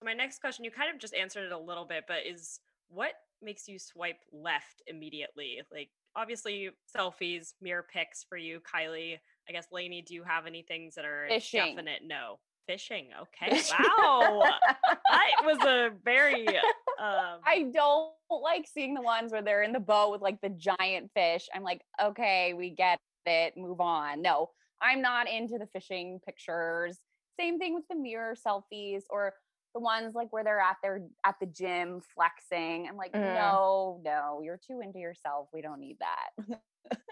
My 0.05 0.13
next 0.13 0.41
question, 0.41 0.65
you 0.65 0.71
kind 0.71 0.93
of 0.93 1.01
just 1.01 1.15
answered 1.15 1.45
it 1.45 1.53
a 1.53 1.59
little 1.59 1.85
bit, 1.85 2.05
but 2.09 2.27
is 2.27 2.61
what 2.89 3.13
makes 3.43 3.69
you 3.69 3.79
swipe 3.79 4.21
left 4.33 4.83
immediately? 4.87 5.61
Like, 5.73 5.91
obviously, 6.17 6.71
selfies, 6.97 7.55
mirror 7.61 7.87
pics 7.93 8.25
for 8.29 8.37
you, 8.37 8.61
Kiley. 8.61 9.19
I 9.49 9.53
guess, 9.53 9.67
Lainey, 9.73 10.03
do 10.03 10.15
you 10.15 10.23
have 10.23 10.47
any 10.47 10.63
things 10.63 10.95
that 10.95 11.05
are 11.05 11.27
Fishing. 11.29 11.75
definite 11.77 12.03
no? 12.05 12.39
Fishing. 12.67 13.09
Okay. 13.21 13.61
Wow. 13.73 14.45
that 15.11 15.45
was 15.45 15.59
a 15.65 15.91
very. 16.05 16.47
Um, 16.49 17.41
I 17.45 17.71
don't 17.73 18.13
like 18.31 18.69
seeing 18.73 18.95
the 18.95 19.03
ones 19.03 19.33
where 19.33 19.43
they're 19.43 19.65
in 19.65 19.73
the 19.73 19.81
boat 19.81 20.13
with 20.13 20.23
like 20.23 20.41
the 20.41 20.51
giant 20.51 21.11
fish. 21.15 21.49
I'm 21.53 21.65
like, 21.65 21.81
okay, 22.01 22.55
we 22.55 22.71
get 22.71 23.01
it, 23.27 23.57
move 23.57 23.81
on. 23.81 24.23
No, 24.23 24.51
I'm 24.81 25.03
not 25.03 25.29
into 25.29 25.59
the 25.59 25.67
fishing 25.67 26.21
pictures. 26.25 26.99
Same 27.39 27.59
thing 27.59 27.75
with 27.75 27.85
the 27.89 27.97
mirror 27.97 28.35
selfies 28.35 29.03
or 29.11 29.35
the 29.75 29.81
ones 29.81 30.15
like 30.15 30.33
where 30.33 30.45
they're 30.45 30.61
at 30.61 30.77
their 30.83 31.01
at 31.25 31.37
the 31.41 31.47
gym 31.47 32.01
flexing. 32.15 32.87
I'm 32.89 32.97
like, 32.97 33.13
Mm. 33.13 33.35
no, 33.35 34.01
no, 34.05 34.41
you're 34.43 34.59
too 34.67 34.81
into 34.83 34.99
yourself. 34.99 35.49
We 35.53 35.63
don't 35.63 35.81
need 35.81 35.99
that. 36.01 36.61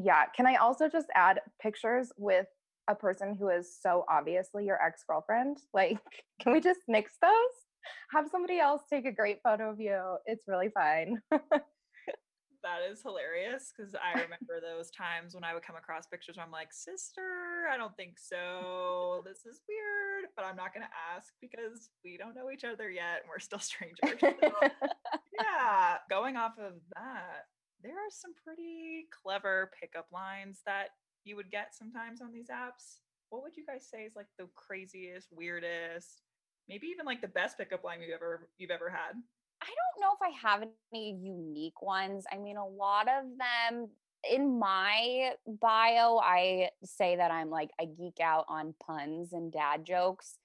Yeah. 0.00 0.26
Can 0.26 0.46
I 0.46 0.54
also 0.54 0.88
just 0.88 1.08
add 1.16 1.40
pictures 1.60 2.12
with 2.16 2.46
a 2.88 2.94
person 2.94 3.34
who 3.34 3.48
is 3.48 3.76
so 3.82 4.04
obviously 4.08 4.64
your 4.64 4.80
ex 4.80 5.02
girlfriend? 5.08 5.58
Like, 5.74 5.98
can 6.40 6.52
we 6.52 6.60
just 6.60 6.80
mix 6.86 7.14
those? 7.20 7.32
Have 8.12 8.28
somebody 8.30 8.60
else 8.60 8.82
take 8.88 9.06
a 9.06 9.12
great 9.12 9.40
photo 9.42 9.70
of 9.70 9.80
you. 9.80 10.18
It's 10.24 10.46
really 10.46 10.68
fine. 10.68 11.20
That 12.62 12.82
is 12.90 13.02
hilarious 13.02 13.70
because 13.70 13.94
I 13.94 14.12
remember 14.26 14.58
those 14.60 14.90
times 14.90 15.34
when 15.34 15.44
I 15.44 15.54
would 15.54 15.62
come 15.62 15.76
across 15.76 16.06
pictures 16.06 16.36
where 16.36 16.44
I'm 16.44 16.52
like, 16.52 16.72
sister, 16.72 17.70
I 17.70 17.76
don't 17.76 17.96
think 17.96 18.18
so. 18.18 19.22
This 19.24 19.46
is 19.46 19.62
weird, 19.68 20.30
but 20.34 20.44
I'm 20.44 20.56
not 20.56 20.74
going 20.74 20.86
to 20.86 20.98
ask 21.14 21.32
because 21.40 21.90
we 22.04 22.16
don't 22.16 22.34
know 22.34 22.50
each 22.50 22.64
other 22.64 22.90
yet 22.90 23.22
and 23.22 23.28
we're 23.28 23.38
still 23.38 23.58
strangers. 23.62 24.18
So, 24.20 24.34
yeah, 25.38 25.98
going 26.10 26.36
off 26.36 26.58
of 26.58 26.74
that, 26.94 27.46
there 27.82 27.94
are 27.94 28.10
some 28.10 28.32
pretty 28.42 29.06
clever 29.22 29.70
pickup 29.78 30.06
lines 30.12 30.60
that 30.66 30.88
you 31.24 31.36
would 31.36 31.50
get 31.50 31.74
sometimes 31.74 32.20
on 32.20 32.32
these 32.32 32.48
apps. 32.48 32.98
What 33.30 33.42
would 33.42 33.56
you 33.56 33.64
guys 33.66 33.86
say 33.88 34.02
is 34.02 34.16
like 34.16 34.26
the 34.38 34.48
craziest, 34.56 35.28
weirdest, 35.30 36.22
maybe 36.68 36.86
even 36.88 37.06
like 37.06 37.20
the 37.20 37.28
best 37.28 37.58
pickup 37.58 37.84
line 37.84 38.00
you've 38.00 38.14
ever 38.14 38.48
you've 38.58 38.70
ever 38.70 38.90
had? 38.90 39.14
I 39.62 39.66
don't 39.66 40.00
know 40.00 40.14
if 40.14 40.22
I 40.22 40.48
have 40.48 40.62
any 40.92 41.18
unique 41.20 41.82
ones. 41.82 42.24
I 42.32 42.38
mean, 42.38 42.56
a 42.56 42.66
lot 42.66 43.08
of 43.08 43.24
them 43.38 43.88
in 44.28 44.58
my 44.58 45.32
bio, 45.46 46.18
I 46.18 46.70
say 46.84 47.16
that 47.16 47.30
I'm 47.30 47.50
like, 47.50 47.70
I 47.80 47.86
geek 47.86 48.20
out 48.20 48.44
on 48.48 48.74
puns 48.84 49.32
and 49.32 49.52
dad 49.52 49.84
jokes. 49.84 50.38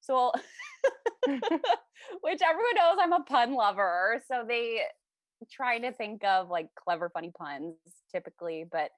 So, 0.00 0.32
which 1.26 2.40
everyone 2.42 2.74
knows 2.76 2.98
I'm 2.98 3.12
a 3.12 3.20
pun 3.20 3.54
lover. 3.54 4.22
So 4.26 4.44
they 4.46 4.82
try 5.50 5.78
to 5.78 5.92
think 5.92 6.24
of 6.24 6.48
like 6.48 6.68
clever, 6.74 7.10
funny 7.10 7.32
puns 7.36 7.74
typically, 8.12 8.64
but 8.70 8.90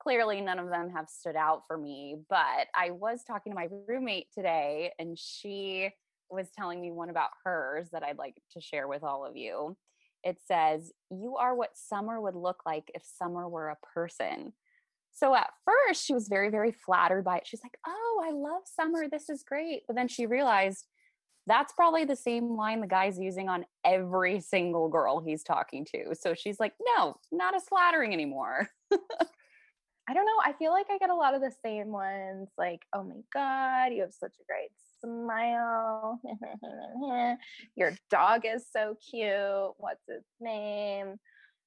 clearly 0.00 0.40
none 0.40 0.58
of 0.58 0.68
them 0.68 0.90
have 0.90 1.08
stood 1.08 1.36
out 1.36 1.62
for 1.66 1.76
me. 1.76 2.16
But 2.28 2.68
I 2.74 2.90
was 2.90 3.22
talking 3.26 3.52
to 3.52 3.56
my 3.56 3.68
roommate 3.86 4.28
today 4.34 4.92
and 4.98 5.18
she 5.18 5.90
was 6.30 6.48
telling 6.50 6.80
me 6.80 6.90
one 6.90 7.10
about 7.10 7.30
hers 7.44 7.88
that 7.92 8.02
I'd 8.02 8.18
like 8.18 8.40
to 8.52 8.60
share 8.60 8.88
with 8.88 9.02
all 9.02 9.24
of 9.24 9.36
you. 9.36 9.76
It 10.24 10.38
says, 10.46 10.92
You 11.10 11.36
are 11.36 11.54
what 11.54 11.76
summer 11.76 12.20
would 12.20 12.34
look 12.34 12.62
like 12.66 12.90
if 12.94 13.02
summer 13.04 13.48
were 13.48 13.68
a 13.68 13.76
person. 13.94 14.52
So 15.12 15.34
at 15.34 15.50
first, 15.64 16.04
she 16.04 16.14
was 16.14 16.28
very, 16.28 16.50
very 16.50 16.72
flattered 16.72 17.24
by 17.24 17.38
it. 17.38 17.46
She's 17.46 17.62
like, 17.62 17.78
Oh, 17.86 18.22
I 18.24 18.32
love 18.32 18.62
summer. 18.64 19.08
This 19.08 19.28
is 19.28 19.42
great. 19.42 19.82
But 19.86 19.96
then 19.96 20.08
she 20.08 20.26
realized 20.26 20.86
that's 21.46 21.72
probably 21.72 22.04
the 22.04 22.16
same 22.16 22.56
line 22.56 22.80
the 22.80 22.86
guy's 22.86 23.18
using 23.18 23.48
on 23.48 23.64
every 23.84 24.40
single 24.40 24.88
girl 24.88 25.20
he's 25.20 25.42
talking 25.42 25.86
to. 25.92 26.14
So 26.14 26.34
she's 26.34 26.60
like, 26.60 26.74
No, 26.96 27.16
not 27.32 27.54
as 27.54 27.64
flattering 27.64 28.12
anymore. 28.12 28.68
I 30.08 30.14
don't 30.14 30.24
know. 30.24 30.40
I 30.42 30.54
feel 30.54 30.72
like 30.72 30.86
I 30.90 30.96
get 30.96 31.10
a 31.10 31.14
lot 31.14 31.34
of 31.34 31.42
the 31.42 31.52
same 31.62 31.88
ones 31.88 32.48
like, 32.56 32.80
oh 32.94 33.02
my 33.02 33.20
God, 33.30 33.92
you 33.92 34.00
have 34.00 34.14
such 34.14 34.32
a 34.40 34.44
great 34.48 34.70
smile. 35.00 36.20
Your 37.76 37.92
dog 38.10 38.42
is 38.44 38.66
so 38.70 38.96
cute. 39.10 39.72
What's 39.76 40.08
its 40.08 40.28
name? 40.40 41.16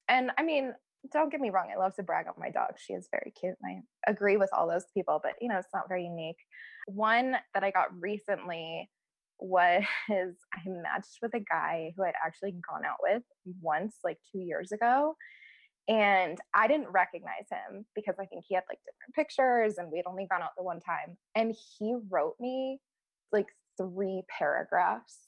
And 0.08 0.30
I 0.38 0.42
mean, 0.42 0.74
don't 1.10 1.30
get 1.30 1.40
me 1.40 1.50
wrong, 1.50 1.68
I 1.72 1.78
love 1.78 1.94
to 1.96 2.02
brag 2.02 2.26
on 2.28 2.34
my 2.38 2.50
dog. 2.50 2.72
She 2.78 2.92
is 2.92 3.08
very 3.10 3.32
cute. 3.38 3.56
And 3.62 3.82
I 4.06 4.10
agree 4.10 4.36
with 4.36 4.50
all 4.52 4.68
those 4.68 4.86
people, 4.94 5.20
but 5.22 5.32
you 5.40 5.48
know, 5.48 5.58
it's 5.58 5.68
not 5.74 5.88
very 5.88 6.04
unique. 6.04 6.36
One 6.86 7.36
that 7.54 7.64
I 7.64 7.70
got 7.70 7.88
recently 7.98 8.88
was 9.38 9.82
I 10.10 10.60
matched 10.66 11.18
with 11.20 11.34
a 11.34 11.40
guy 11.40 11.92
who 11.96 12.04
I'd 12.04 12.14
actually 12.24 12.54
gone 12.70 12.84
out 12.84 12.98
with 13.02 13.22
once, 13.60 13.96
like 14.04 14.18
two 14.30 14.40
years 14.40 14.72
ago. 14.72 15.16
And 15.88 16.38
I 16.54 16.68
didn't 16.68 16.92
recognize 16.92 17.48
him 17.50 17.84
because 17.96 18.14
I 18.20 18.26
think 18.26 18.44
he 18.46 18.54
had 18.54 18.62
like 18.68 18.78
different 18.84 19.14
pictures 19.16 19.78
and 19.78 19.90
we'd 19.90 20.06
only 20.06 20.28
gone 20.30 20.42
out 20.42 20.50
the 20.56 20.62
one 20.62 20.80
time. 20.80 21.16
And 21.34 21.52
he 21.78 21.96
wrote 22.08 22.36
me 22.38 22.78
like 23.32 23.48
three 23.76 24.22
paragraphs. 24.28 25.18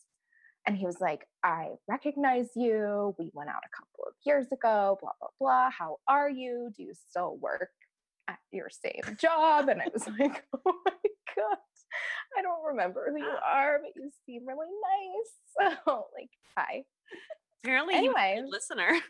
And 0.66 0.76
he 0.76 0.86
was 0.86 1.00
like, 1.00 1.26
I 1.42 1.72
recognize 1.88 2.48
you. 2.56 3.14
We 3.18 3.30
went 3.34 3.50
out 3.50 3.62
a 3.64 3.76
couple 3.76 4.04
of 4.06 4.14
years 4.24 4.46
ago, 4.50 4.96
blah, 5.00 5.10
blah, 5.20 5.28
blah. 5.38 5.70
How 5.70 5.98
are 6.08 6.30
you? 6.30 6.70
Do 6.74 6.82
you 6.82 6.92
still 6.94 7.36
work 7.36 7.68
at 8.28 8.38
your 8.50 8.70
same 8.70 9.16
job? 9.20 9.68
And 9.68 9.82
I 9.82 9.88
was 9.92 10.06
like, 10.18 10.42
oh 10.66 10.74
my 10.86 10.92
God, 11.36 11.58
I 12.38 12.42
don't 12.42 12.64
remember 12.64 13.10
who 13.10 13.18
you 13.18 13.30
are, 13.46 13.78
but 13.82 13.92
you 13.94 14.10
seem 14.26 14.46
really 14.46 14.66
nice. 14.66 15.32
So, 15.86 16.06
like, 16.18 16.30
hi. 16.56 16.82
Apparently, 17.62 17.94
he 17.94 18.08
was 18.08 18.16
a 18.18 18.42
listener. 18.50 19.00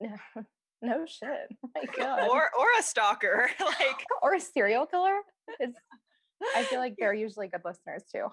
no 0.00 0.16
no 0.82 1.06
shit. 1.06 1.48
Oh 1.64 1.70
my 1.74 1.84
God. 1.96 2.28
Or 2.28 2.50
or 2.56 2.66
a 2.78 2.82
stalker. 2.82 3.50
like 3.60 4.04
or 4.22 4.34
a 4.34 4.40
serial 4.40 4.86
killer. 4.86 5.18
Is 5.58 5.74
I 6.54 6.64
feel 6.64 6.78
like 6.80 6.94
they're 6.98 7.14
usually 7.14 7.48
good 7.48 7.62
listeners 7.64 8.02
too. 8.12 8.26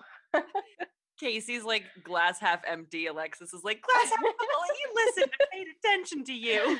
Casey's 1.19 1.63
like 1.63 1.83
glass 2.03 2.39
half 2.39 2.61
empty. 2.67 3.05
Alexis 3.07 3.53
is 3.53 3.63
like 3.63 3.81
glass 3.81 4.09
half 4.09 4.19
full. 4.19 4.29
He 4.73 5.05
listened 5.05 5.31
and 5.39 5.49
paid 5.51 5.67
attention 5.79 6.23
to 6.25 6.33
you. 6.33 6.79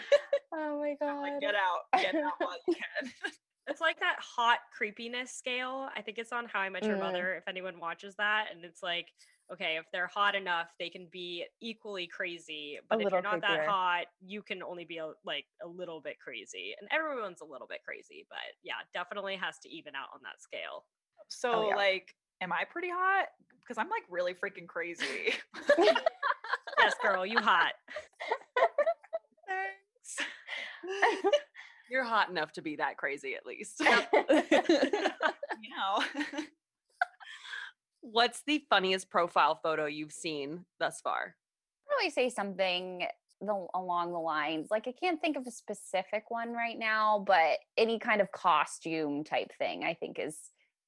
Oh 0.53 0.79
my 0.79 0.95
god. 0.99 1.21
like 1.21 1.39
get 1.39 1.53
out. 1.55 2.01
Get 2.01 2.15
out 2.15 2.33
while 2.39 2.55
you 2.67 2.73
can. 2.73 3.11
It's 3.67 3.79
like 3.79 3.99
that 3.99 4.17
hot 4.19 4.59
creepiness 4.75 5.31
scale. 5.31 5.87
I 5.95 6.01
think 6.01 6.17
it's 6.17 6.31
on 6.33 6.47
How 6.51 6.59
I 6.61 6.69
Met 6.69 6.83
Your 6.83 6.97
Mm. 6.97 7.01
Mother. 7.01 7.35
If 7.35 7.47
anyone 7.47 7.79
watches 7.79 8.15
that, 8.17 8.47
and 8.53 8.65
it's 8.65 8.81
like, 8.83 9.07
okay, 9.53 9.77
if 9.77 9.85
they're 9.93 10.07
hot 10.13 10.35
enough, 10.35 10.67
they 10.79 10.89
can 10.89 11.07
be 11.11 11.45
equally 11.61 12.07
crazy. 12.07 12.79
But 12.89 12.95
if 12.95 13.01
you're 13.03 13.11
little 13.11 13.31
not 13.31 13.41
that 13.41 13.67
hot, 13.67 14.05
you 14.25 14.41
can 14.41 14.63
only 14.63 14.83
be 14.85 14.97
a, 14.97 15.11
like 15.23 15.45
a 15.63 15.67
little 15.67 16.01
bit 16.01 16.17
crazy. 16.19 16.73
And 16.79 16.89
everyone's 16.91 17.41
a 17.41 17.45
little 17.45 17.67
bit 17.67 17.83
crazy, 17.85 18.25
but 18.29 18.39
yeah, 18.63 18.73
definitely 18.93 19.37
has 19.37 19.59
to 19.59 19.69
even 19.69 19.93
out 19.95 20.09
on 20.13 20.19
that 20.23 20.41
scale. 20.41 20.83
Oh, 21.23 21.29
so 21.29 21.69
yeah. 21.69 21.75
like, 21.75 22.15
am 22.41 22.51
I 22.51 22.63
pretty 22.69 22.89
hot? 22.89 23.27
Because 23.61 23.77
I'm 23.77 23.89
like 23.89 24.03
really 24.09 24.33
freaking 24.33 24.67
crazy. 24.67 25.33
Yes, 26.83 26.95
girl, 27.01 27.25
you 27.25 27.39
hot. 27.39 27.73
Thanks. 29.47 30.17
You're 31.89 32.03
hot 32.03 32.29
enough 32.29 32.51
to 32.53 32.61
be 32.61 32.75
that 32.75 32.97
crazy 32.97 33.35
at 33.35 33.45
least. 33.45 33.79
You 33.79 33.85
know. 35.77 36.03
What's 38.01 38.41
the 38.45 38.65
funniest 38.69 39.09
profile 39.09 39.59
photo 39.63 39.85
you've 39.85 40.11
seen 40.11 40.65
thus 40.79 40.99
far? 41.01 41.35
really 41.89 42.09
say 42.09 42.29
something 42.29 43.05
the, 43.39 43.67
along 43.75 44.11
the 44.13 44.19
lines 44.19 44.69
like 44.71 44.87
I 44.87 44.93
can't 44.93 45.21
think 45.21 45.37
of 45.37 45.45
a 45.45 45.51
specific 45.51 46.25
one 46.29 46.53
right 46.53 46.79
now, 46.79 47.23
but 47.25 47.59
any 47.77 47.99
kind 47.99 48.19
of 48.19 48.31
costume 48.31 49.23
type 49.23 49.51
thing 49.57 49.83
I 49.83 49.93
think 49.93 50.17
is 50.17 50.37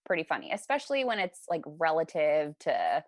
pretty 0.05 0.23
funny, 0.23 0.51
especially 0.51 1.03
when 1.03 1.19
it's 1.19 1.41
like 1.49 1.61
relative 1.65 2.57
to 2.59 3.03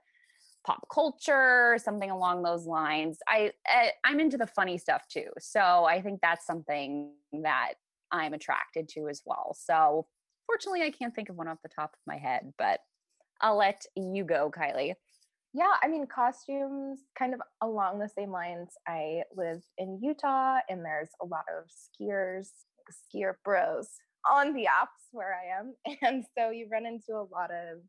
pop 0.66 0.86
culture, 0.94 1.78
something 1.82 2.12
along 2.12 2.44
those 2.44 2.66
lines. 2.66 3.20
I 3.28 3.52
eh, 3.68 3.92
I'm 4.04 4.20
into 4.20 4.38
the 4.38 4.48
funny 4.48 4.78
stuff 4.78 5.04
too, 5.10 5.30
so 5.40 5.86
I 5.86 6.02
think 6.02 6.20
that's 6.22 6.46
something 6.46 7.12
that 7.44 7.74
I'm 8.12 8.34
attracted 8.34 8.90
to 8.90 9.08
as 9.08 9.22
well. 9.26 9.56
So 9.58 10.08
fortunately, 10.46 10.84
I 10.84 10.92
can't 10.92 11.16
think 11.16 11.30
of 11.30 11.36
one 11.36 11.48
off 11.48 11.62
the 11.64 11.70
top 11.70 11.92
of 11.94 12.00
my 12.06 12.18
head, 12.18 12.54
but 12.58 12.82
I'll 13.42 13.58
let 13.58 13.86
you 13.96 14.24
go, 14.24 14.52
Kiley. 14.52 14.94
yeah, 15.54 15.74
I 15.82 15.88
mean 15.88 16.06
costumes 16.08 17.02
kind 17.18 17.34
of 17.34 17.42
along 17.62 18.00
the 18.00 18.10
same 18.10 18.32
lines. 18.32 18.74
I 18.88 19.24
live 19.36 19.62
in 19.78 20.00
Utah 20.02 20.60
and 20.70 20.84
there's 20.84 21.10
a 21.22 21.26
lot 21.26 21.46
of 21.58 21.70
skiers, 21.70 22.50
skier 22.92 23.34
bros 23.44 23.90
on 24.32 24.54
the 24.54 24.66
apps 24.66 25.08
where 25.12 25.36
I 25.36 25.60
am. 25.60 25.74
And 26.02 26.26
so 26.38 26.50
you 26.50 26.68
run 26.72 26.86
into 26.86 27.14
a 27.14 27.28
lot 27.32 27.52
of 27.52 27.80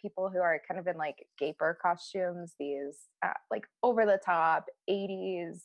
people 0.00 0.30
who 0.30 0.38
are 0.38 0.60
kind 0.66 0.78
of 0.78 0.86
in 0.86 0.96
like 0.96 1.26
gaper 1.38 1.78
costumes, 1.82 2.54
these 2.58 2.96
uh, 3.24 3.32
like 3.50 3.64
over 3.82 4.06
the 4.06 4.20
top 4.24 4.66
80s 4.88 5.60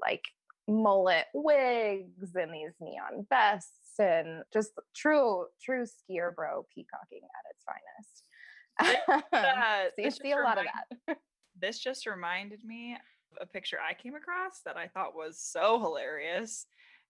like 0.00 0.22
mullet 0.66 1.26
wigs 1.34 2.34
and 2.34 2.52
these 2.52 2.72
neon 2.80 3.26
vests 3.28 3.98
and 3.98 4.42
just 4.52 4.72
true 4.96 5.46
true 5.62 5.84
skier 5.84 6.34
bro 6.34 6.66
peacocking 6.74 7.20
at 7.22 7.50
its 7.50 7.64
finest. 7.64 9.02
That- 9.06 9.92
so 9.96 10.02
you 10.02 10.10
see 10.10 10.32
a 10.32 10.36
lot 10.36 10.58
of 10.58 10.64
that. 11.06 11.18
This 11.56 11.78
just 11.78 12.04
reminded 12.06 12.64
me 12.64 12.94
of 12.94 13.38
a 13.40 13.46
picture 13.46 13.78
I 13.78 13.94
came 13.94 14.16
across 14.16 14.60
that 14.66 14.76
I 14.76 14.88
thought 14.88 15.14
was 15.14 15.38
so 15.40 15.78
hilarious. 15.78 16.66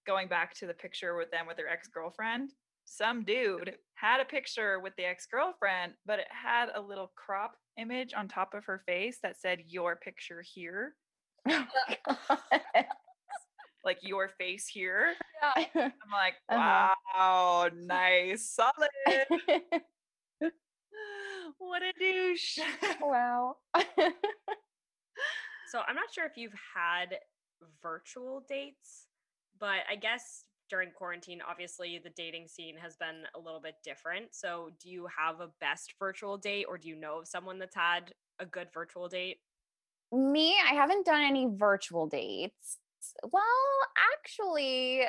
Going 0.07 0.29
back 0.29 0.55
to 0.57 0.67
the 0.67 0.75
picture 0.75 1.17
with 1.17 1.31
them 1.31 1.47
with 1.47 1.57
their 1.57 1.69
ex 1.69 1.89
girlfriend, 1.89 2.51
some 2.85 3.25
dude 3.25 3.77
had 3.95 4.21
a 4.21 4.25
picture 4.25 4.79
with 4.81 4.95
the 4.97 5.05
ex 5.05 5.27
girlfriend, 5.27 5.95
but 6.05 6.19
it 6.19 6.27
had 6.31 6.69
a 6.75 6.81
little 6.81 7.11
crop 7.17 7.57
image 7.79 8.13
on 8.15 8.29
top 8.29 8.53
of 8.55 8.65
her 8.67 8.83
face 8.87 9.19
that 9.23 9.41
said, 9.41 9.61
Your 9.69 9.97
picture 9.97 10.43
here, 10.55 10.95
like 13.85 13.99
your 14.03 14.29
face 14.39 14.67
here. 14.67 15.15
I'm 15.57 15.67
like, 16.13 16.35
Uh-huh. 16.51 16.95
Wow, 17.17 17.69
nice, 17.75 18.51
solid. 18.51 18.91
what 21.59 21.83
a 21.83 21.93
douche. 21.99 22.59
wow. 23.01 23.57
So 25.69 25.81
I'm 25.89 25.97
not 25.97 26.13
sure 26.13 26.25
if 26.27 26.37
you've 26.37 26.53
had 26.75 27.17
virtual 27.83 28.45
dates, 28.49 29.07
but 29.65 29.81
I 29.91 29.97
guess 29.97 30.45
during 30.69 30.91
quarantine, 30.91 31.41
obviously 31.49 31.99
the 31.99 32.11
dating 32.11 32.49
scene 32.49 32.77
has 32.77 32.97
been 32.97 33.23
a 33.35 33.39
little 33.39 33.61
bit 33.61 33.77
different. 33.83 34.35
So 34.35 34.73
do 34.79 34.91
you 34.91 35.07
have 35.19 35.41
a 35.41 35.49
best 35.59 35.95
virtual 35.99 36.37
date 36.37 36.67
or 36.69 36.77
do 36.77 36.87
you 36.87 36.97
know 36.97 37.21
of 37.21 37.29
someone 37.29 37.59
that's 37.59 37.75
had 37.75 38.13
a 38.39 38.45
good 38.45 38.69
virtual 38.75 39.09
date? 39.09 39.39
Me, 40.13 40.55
I 40.71 40.75
haven't 40.75 41.07
done 41.07 41.23
any 41.23 41.49
virtual 41.51 42.07
dates. 42.07 42.77
Well, 43.33 43.43
actually, 44.13 45.05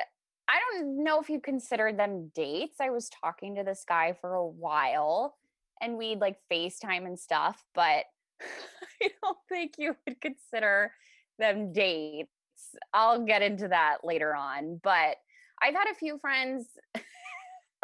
I 0.48 0.58
don't 0.72 1.04
know 1.04 1.20
if 1.20 1.28
you 1.28 1.38
consider 1.38 1.92
them 1.92 2.32
dates. 2.34 2.76
I 2.80 2.88
was 2.88 3.10
talking 3.10 3.56
to 3.56 3.62
this 3.62 3.84
guy 3.86 4.14
for 4.18 4.36
a 4.36 4.46
while 4.46 5.36
and 5.82 5.98
we'd 5.98 6.20
like 6.20 6.38
FaceTime 6.50 7.04
and 7.04 7.18
stuff, 7.18 7.62
but 7.74 8.04
I 9.02 9.10
don't 9.22 9.36
think 9.50 9.74
you 9.76 9.94
would 10.06 10.18
consider 10.22 10.92
them 11.38 11.74
dates. 11.74 12.30
I'll 12.92 13.24
get 13.24 13.42
into 13.42 13.68
that 13.68 13.98
later 14.04 14.34
on, 14.34 14.80
but 14.82 15.16
I've 15.62 15.74
had 15.74 15.88
a 15.90 15.94
few 15.94 16.18
friends. 16.18 16.66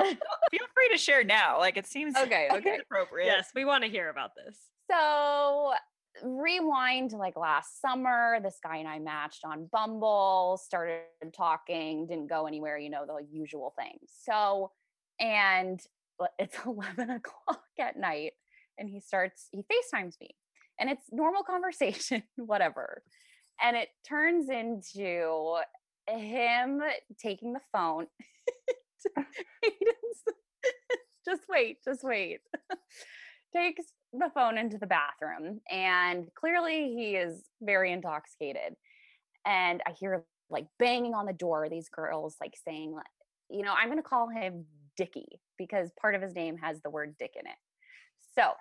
Feel 0.01 0.67
free 0.75 0.89
to 0.93 0.99
share 0.99 1.25
now. 1.25 1.59
Like 1.59 1.77
it 1.77 1.87
seems 1.87 2.17
Okay, 2.17 2.49
okay. 2.53 2.79
appropriate. 2.83 3.27
Yes, 3.27 3.51
we 3.55 3.65
want 3.65 3.85
to 3.85 3.91
hear 3.91 4.11
about 4.11 4.31
this. 4.35 4.59
So 4.91 5.73
rewind 6.23 7.13
like 7.13 7.37
last 7.37 7.81
summer, 7.81 8.39
this 8.43 8.59
guy 8.63 8.77
and 8.79 8.89
I 8.89 8.99
matched 8.99 9.45
on 9.45 9.69
Bumble, 9.73 10.61
started 10.63 11.03
talking, 11.35 12.07
didn't 12.07 12.29
go 12.29 12.47
anywhere, 12.47 12.79
you 12.79 12.91
know, 12.91 13.05
the 13.07 13.25
usual 13.31 13.75
things. 13.79 14.11
So, 14.25 14.73
and 15.21 15.81
it's 16.39 16.59
11 16.67 17.11
o'clock 17.11 17.65
at 17.79 17.97
night 17.97 18.33
and 18.79 18.89
he 18.89 19.01
starts, 19.01 19.49
he 19.53 19.59
FaceTimes 19.63 20.15
me 20.21 20.31
and 20.79 20.91
it's 20.91 21.05
normal 21.11 21.43
conversation, 21.43 22.23
whatever. 22.37 23.03
And 23.63 23.77
it 23.77 23.89
turns 24.07 24.49
into 24.51 25.59
him 26.09 26.81
taking 27.19 27.53
the 27.53 27.61
phone. 27.73 28.07
Just 31.25 31.43
wait, 31.49 31.79
just 31.85 32.03
wait. 32.03 32.41
Takes 33.55 33.85
the 34.13 34.31
phone 34.35 34.59
into 34.59 34.77
the 34.77 34.87
bathroom 34.87 35.61
and 35.71 36.29
clearly 36.35 36.93
he 36.95 37.15
is 37.17 37.45
very 37.61 37.93
intoxicated. 37.93 38.75
And 39.47 39.81
I 39.87 39.93
hear 39.93 40.25
like 40.51 40.67
banging 40.79 41.15
on 41.15 41.27
the 41.27 41.33
door, 41.33 41.69
these 41.69 41.89
girls 41.89 42.37
like 42.41 42.55
saying, 42.65 42.95
you 43.51 43.63
know, 43.63 43.73
I'm 43.73 43.89
going 43.89 44.03
to 44.03 44.09
call 44.09 44.29
him 44.29 44.65
Dicky 44.97 45.41
because 45.59 45.91
part 46.01 46.15
of 46.15 46.23
his 46.23 46.35
name 46.35 46.57
has 46.59 46.81
the 46.83 46.91
word 46.91 47.15
dick 47.19 47.33
in 47.39 47.47
it. 47.47 47.57
So, 48.35 48.53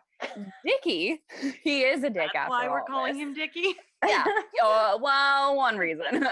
Dicky, 0.65 1.21
he 1.63 1.81
is 1.81 2.03
a 2.03 2.09
dick 2.09 2.29
That's 2.33 2.49
why 2.49 2.67
we're 2.67 2.83
calling 2.83 3.13
this 3.13 3.23
him 3.23 3.33
Dicky. 3.33 3.75
yeah. 4.07 4.23
Uh, 4.63 4.97
well, 5.01 5.55
one 5.55 5.77
reason. 5.77 6.27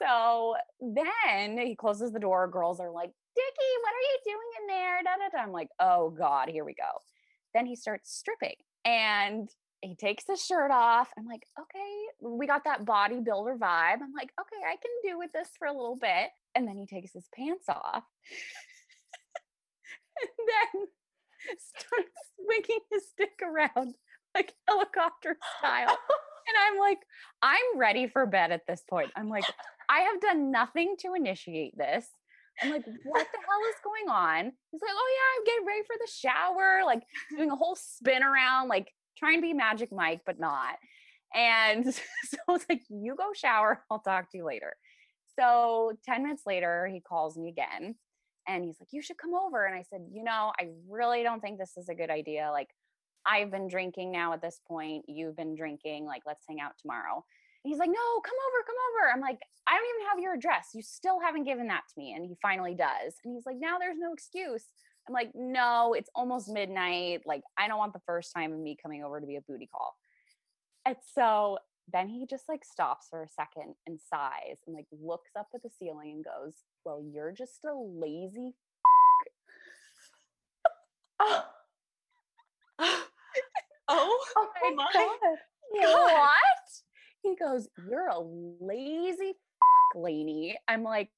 so 0.00 0.54
then 0.80 1.58
he 1.58 1.74
closes 1.74 2.12
the 2.12 2.20
door. 2.20 2.48
Girls 2.48 2.80
are 2.80 2.90
like, 2.90 3.10
Dickie, 3.34 3.76
what 3.82 3.92
are 3.92 4.00
you 4.00 4.18
doing 4.24 4.50
in 4.60 4.66
there? 4.68 5.02
Da, 5.04 5.10
da, 5.16 5.28
da. 5.36 5.42
I'm 5.42 5.52
like, 5.52 5.68
oh 5.80 6.10
God, 6.10 6.48
here 6.48 6.64
we 6.64 6.74
go. 6.74 7.02
Then 7.54 7.66
he 7.66 7.76
starts 7.76 8.14
stripping 8.14 8.56
and 8.84 9.48
he 9.82 9.94
takes 9.94 10.24
his 10.26 10.44
shirt 10.44 10.70
off. 10.70 11.10
I'm 11.18 11.26
like, 11.26 11.46
okay, 11.58 12.06
we 12.20 12.46
got 12.46 12.64
that 12.64 12.84
bodybuilder 12.84 13.58
vibe. 13.58 14.00
I'm 14.02 14.12
like, 14.16 14.32
okay, 14.40 14.62
I 14.66 14.76
can 14.76 14.90
do 15.04 15.18
with 15.18 15.32
this 15.32 15.48
for 15.58 15.66
a 15.66 15.72
little 15.72 15.96
bit. 15.96 16.30
And 16.54 16.66
then 16.66 16.76
he 16.76 16.86
takes 16.86 17.12
his 17.12 17.28
pants 17.34 17.68
off. 17.68 18.04
and 20.20 20.48
then 20.74 20.86
starts 21.58 22.10
swinging 22.36 22.80
his 22.90 23.08
stick 23.08 23.40
around 23.42 23.94
like 24.34 24.54
helicopter 24.68 25.36
style. 25.58 25.96
And 26.48 26.56
I'm 26.56 26.78
like, 26.78 27.00
I'm 27.42 27.76
ready 27.76 28.06
for 28.06 28.24
bed 28.24 28.52
at 28.52 28.68
this 28.68 28.80
point. 28.88 29.10
I'm 29.16 29.28
like, 29.28 29.42
I 29.88 30.02
have 30.02 30.20
done 30.20 30.52
nothing 30.52 30.94
to 31.00 31.14
initiate 31.14 31.76
this. 31.76 32.06
I'm 32.62 32.70
like, 32.70 32.84
what 32.84 33.26
the 33.32 33.38
hell 33.38 33.60
is 33.68 33.74
going 33.82 34.08
on? 34.08 34.52
He's 34.70 34.80
like, 34.80 34.92
oh 34.94 35.16
yeah, 35.16 35.40
I'm 35.40 35.44
getting 35.44 35.66
ready 35.66 35.82
for 35.84 35.96
the 35.98 36.08
shower, 36.08 36.82
like 36.86 37.02
doing 37.36 37.50
a 37.50 37.56
whole 37.56 37.74
spin 37.74 38.22
around, 38.22 38.68
like 38.68 38.92
trying 39.18 39.38
to 39.38 39.42
be 39.42 39.54
Magic 39.54 39.90
Mike, 39.90 40.20
but 40.24 40.38
not. 40.38 40.76
And 41.34 41.92
so 41.94 42.38
it's 42.50 42.66
like, 42.68 42.82
you 42.88 43.16
go 43.16 43.32
shower, 43.34 43.82
I'll 43.90 43.98
talk 43.98 44.30
to 44.30 44.38
you 44.38 44.46
later. 44.46 44.76
So 45.38 45.94
10 46.06 46.22
minutes 46.22 46.44
later, 46.46 46.86
he 46.86 47.00
calls 47.00 47.36
me 47.36 47.48
again 47.48 47.96
and 48.46 48.64
he's 48.64 48.76
like, 48.80 48.92
you 48.92 49.02
should 49.02 49.18
come 49.18 49.34
over. 49.34 49.64
And 49.66 49.74
I 49.74 49.82
said, 49.82 50.06
you 50.12 50.24
know, 50.24 50.52
I 50.58 50.68
really 50.88 51.22
don't 51.22 51.40
think 51.40 51.58
this 51.58 51.76
is 51.76 51.88
a 51.88 51.94
good 51.94 52.10
idea. 52.10 52.50
Like, 52.52 52.68
I've 53.26 53.50
been 53.50 53.68
drinking 53.68 54.12
now 54.12 54.32
at 54.32 54.40
this 54.40 54.60
point. 54.66 55.04
You've 55.08 55.36
been 55.36 55.56
drinking. 55.56 56.06
Like, 56.06 56.22
let's 56.26 56.44
hang 56.48 56.60
out 56.60 56.72
tomorrow. 56.80 57.24
And 57.64 57.72
he's 57.72 57.78
like, 57.78 57.88
no, 57.88 58.20
come 58.22 58.36
over, 58.46 58.64
come 58.64 58.76
over. 58.90 59.12
I'm 59.12 59.20
like, 59.20 59.40
I 59.66 59.74
don't 59.74 59.96
even 59.96 60.08
have 60.08 60.20
your 60.20 60.34
address. 60.34 60.68
You 60.74 60.82
still 60.82 61.18
haven't 61.20 61.44
given 61.44 61.66
that 61.66 61.82
to 61.92 62.00
me. 62.00 62.14
And 62.14 62.24
he 62.24 62.36
finally 62.40 62.74
does. 62.74 63.14
And 63.24 63.34
he's 63.34 63.44
like, 63.46 63.56
now 63.58 63.78
there's 63.78 63.98
no 63.98 64.12
excuse. 64.12 64.64
I'm 65.08 65.14
like, 65.14 65.32
no, 65.34 65.94
it's 65.94 66.10
almost 66.14 66.48
midnight. 66.48 67.22
Like, 67.26 67.42
I 67.58 67.66
don't 67.66 67.78
want 67.78 67.92
the 67.92 68.00
first 68.06 68.32
time 68.32 68.52
of 68.52 68.58
me 68.60 68.76
coming 68.80 69.02
over 69.02 69.20
to 69.20 69.26
be 69.26 69.36
a 69.36 69.40
booty 69.40 69.66
call. 69.66 69.96
And 70.84 70.96
so 71.14 71.58
then 71.92 72.08
he 72.08 72.26
just 72.26 72.48
like 72.48 72.64
stops 72.64 73.06
for 73.08 73.22
a 73.22 73.28
second 73.28 73.74
and 73.86 74.00
sighs 74.00 74.58
and 74.66 74.74
like 74.74 74.86
looks 74.92 75.30
up 75.38 75.48
at 75.54 75.62
the 75.62 75.70
ceiling 75.78 76.10
and 76.12 76.24
goes, 76.24 76.54
well, 76.84 77.02
you're 77.02 77.32
just 77.32 77.64
a 77.64 77.72
lazy. 77.74 78.54
oh, 81.20 81.44
oh, 82.78 83.04
oh 83.88 84.48
my 84.62 84.72
my 84.74 84.86
god. 84.92 85.38
what? 85.82 86.42
He 87.22 87.34
goes, 87.36 87.68
You're 87.88 88.08
a 88.08 88.20
lazy 88.20 89.32
fuck, 89.32 90.02
Lainey. 90.02 90.56
I'm 90.68 90.82
like, 90.82 91.10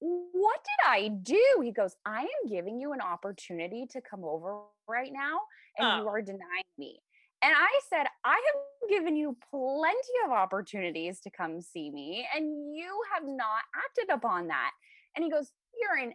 What 0.00 0.60
did 0.64 0.88
I 0.90 1.08
do? 1.08 1.60
He 1.62 1.72
goes, 1.72 1.96
I 2.06 2.20
am 2.22 2.48
giving 2.48 2.80
you 2.80 2.92
an 2.92 3.00
opportunity 3.00 3.86
to 3.90 4.00
come 4.00 4.24
over 4.24 4.60
right 4.88 5.12
now, 5.12 5.40
and 5.78 5.98
you 6.02 6.08
Oh. 6.08 6.08
are 6.08 6.22
denying 6.22 6.64
me. 6.78 7.00
And 7.42 7.52
I 7.56 7.80
said, 7.90 8.06
I 8.24 8.34
have 8.34 8.88
given 8.88 9.16
you 9.16 9.36
plenty 9.50 9.96
of 10.24 10.30
opportunities 10.30 11.18
to 11.20 11.30
come 11.30 11.60
see 11.60 11.90
me, 11.90 12.26
and 12.34 12.74
you 12.74 13.00
have 13.12 13.24
not 13.24 13.62
acted 13.74 14.14
upon 14.14 14.46
that. 14.48 14.70
And 15.16 15.24
he 15.24 15.30
goes, 15.30 15.50
You're 15.74 16.08
an 16.08 16.14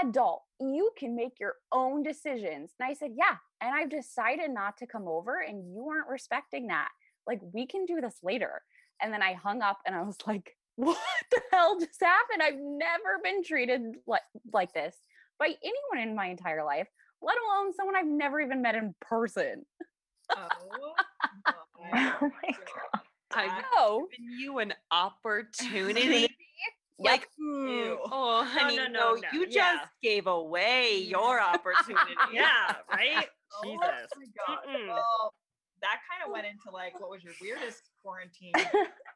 adult. 0.00 0.42
You 0.60 0.90
can 0.98 1.14
make 1.14 1.38
your 1.38 1.54
own 1.72 2.02
decisions. 2.02 2.72
And 2.78 2.88
I 2.88 2.94
said, 2.94 3.10
Yeah. 3.16 3.36
And 3.60 3.74
I've 3.74 3.90
decided 3.90 4.50
not 4.50 4.78
to 4.78 4.86
come 4.86 5.06
over, 5.06 5.40
and 5.46 5.74
you 5.74 5.88
aren't 5.90 6.08
respecting 6.08 6.68
that. 6.68 6.88
Like, 7.26 7.40
we 7.52 7.66
can 7.66 7.84
do 7.84 8.00
this 8.00 8.16
later. 8.22 8.62
And 9.02 9.12
then 9.12 9.22
I 9.22 9.34
hung 9.34 9.62
up 9.62 9.78
and 9.84 9.94
I 9.94 10.02
was 10.02 10.16
like, 10.26 10.56
What 10.76 10.96
the 11.30 11.42
hell 11.52 11.78
just 11.78 12.00
happened? 12.00 12.42
I've 12.42 12.58
never 12.58 13.20
been 13.22 13.44
treated 13.44 13.82
like, 14.06 14.22
like 14.52 14.72
this 14.72 14.96
by 15.38 15.46
anyone 15.62 16.08
in 16.08 16.16
my 16.16 16.26
entire 16.26 16.64
life, 16.64 16.88
let 17.20 17.36
alone 17.36 17.74
someone 17.74 17.94
I've 17.94 18.06
never 18.06 18.40
even 18.40 18.62
met 18.62 18.74
in 18.74 18.94
person. 19.00 19.66
Oh, 20.36 20.94
my 21.90 22.14
Oh 22.20 22.30
my 22.42 22.50
god. 22.52 23.00
I've 23.34 23.64
Oh, 23.76 24.06
given 24.10 24.30
you 24.38 24.58
an 24.58 24.74
opportunity. 24.90 26.28
Like, 26.98 27.28
mm, 27.40 27.68
Ew. 27.68 27.98
oh, 28.12 28.44
honey, 28.44 28.76
no, 28.76 28.86
no, 28.86 28.90
no, 28.90 29.14
no, 29.14 29.28
you 29.32 29.46
just 29.48 29.86
gave 30.02 30.26
away 30.28 30.98
your 30.98 31.40
opportunity. 31.54 32.14
Yeah, 32.32 32.76
right? 32.92 33.26
Oh 33.56 33.62
Jesus. 33.64 34.08
my 34.16 34.26
god. 34.46 34.58
Well, 34.86 35.34
that 35.80 35.98
kind 36.08 36.24
of 36.24 36.32
went 36.32 36.46
into 36.46 36.70
like 36.72 37.00
what 37.00 37.10
was 37.10 37.24
your 37.24 37.32
weirdest 37.40 37.90
quarantine? 38.04 38.52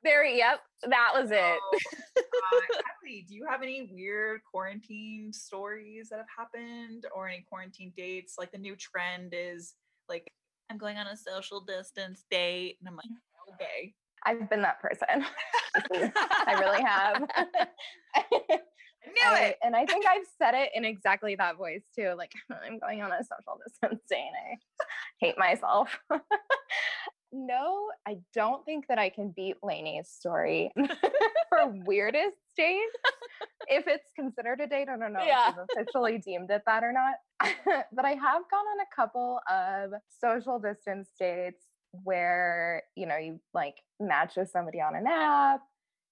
very, 0.02 0.36
yep, 0.36 0.60
that 0.88 1.12
was 1.14 1.30
it. 1.30 1.38
Uh, 1.38 2.60
Kiley, 3.04 3.24
do 3.28 3.34
you 3.36 3.46
have 3.48 3.62
any 3.62 3.88
weird 3.92 4.40
quarantine 4.50 5.32
stories 5.32 6.08
that 6.08 6.16
have 6.16 6.26
happened 6.36 7.04
or 7.14 7.28
any 7.28 7.44
quarantine 7.48 7.92
dates? 7.96 8.34
Like 8.36 8.50
the 8.50 8.58
new 8.58 8.74
trend 8.74 9.32
is 9.36 9.74
like, 10.08 10.32
I'm 10.70 10.78
going 10.78 10.96
on 10.98 11.06
a 11.06 11.16
social 11.16 11.60
distance 11.60 12.24
date. 12.30 12.76
And 12.80 12.88
I'm 12.88 12.96
like, 12.96 13.06
mm-hmm. 13.06 13.54
okay. 13.54 13.94
I've 14.24 14.50
been 14.50 14.62
that 14.62 14.80
person. 14.80 15.24
I 16.16 16.58
really 16.58 16.82
have. 16.82 17.24
I 18.16 18.24
knew 19.06 19.36
I- 19.36 19.40
it. 19.40 19.56
and 19.62 19.76
I 19.76 19.86
think 19.86 20.04
I've 20.06 20.26
said 20.38 20.54
it 20.54 20.70
in 20.74 20.84
exactly 20.92 21.36
that 21.36 21.56
voice 21.56 21.84
too. 21.96 22.14
Like 22.16 22.32
I'm 22.50 22.78
going 22.78 23.02
on 23.02 23.12
a 23.12 23.22
social 23.22 23.58
distancing. 23.64 24.30
I 24.34 24.56
hate 25.20 25.38
myself. 25.38 25.96
No, 27.32 27.88
I 28.06 28.18
don't 28.34 28.64
think 28.64 28.86
that 28.88 28.98
I 28.98 29.08
can 29.10 29.32
beat 29.34 29.56
Lainey's 29.62 30.08
story 30.08 30.70
for 31.48 31.72
weirdest 31.84 32.36
date. 32.56 32.80
If 33.68 33.86
it's 33.86 34.10
considered 34.14 34.60
a 34.60 34.66
date, 34.66 34.88
I 34.88 34.96
don't 34.96 35.12
know 35.12 35.22
Yeah. 35.24 35.48
if 35.50 35.56
we've 35.56 35.66
officially 35.84 36.18
deemed 36.18 36.50
it 36.50 36.62
that 36.66 36.82
or 36.84 36.92
not. 36.92 37.14
but 37.92 38.04
I 38.04 38.10
have 38.10 38.42
gone 38.50 38.64
on 38.66 38.80
a 38.80 38.94
couple 38.94 39.40
of 39.50 39.90
social 40.08 40.58
distance 40.58 41.10
dates 41.18 41.64
where, 42.04 42.82
you 42.94 43.06
know, 43.06 43.16
you 43.16 43.40
like 43.54 43.76
match 44.00 44.36
with 44.36 44.50
somebody 44.50 44.80
on 44.80 44.94
an 44.94 45.06
app, 45.06 45.60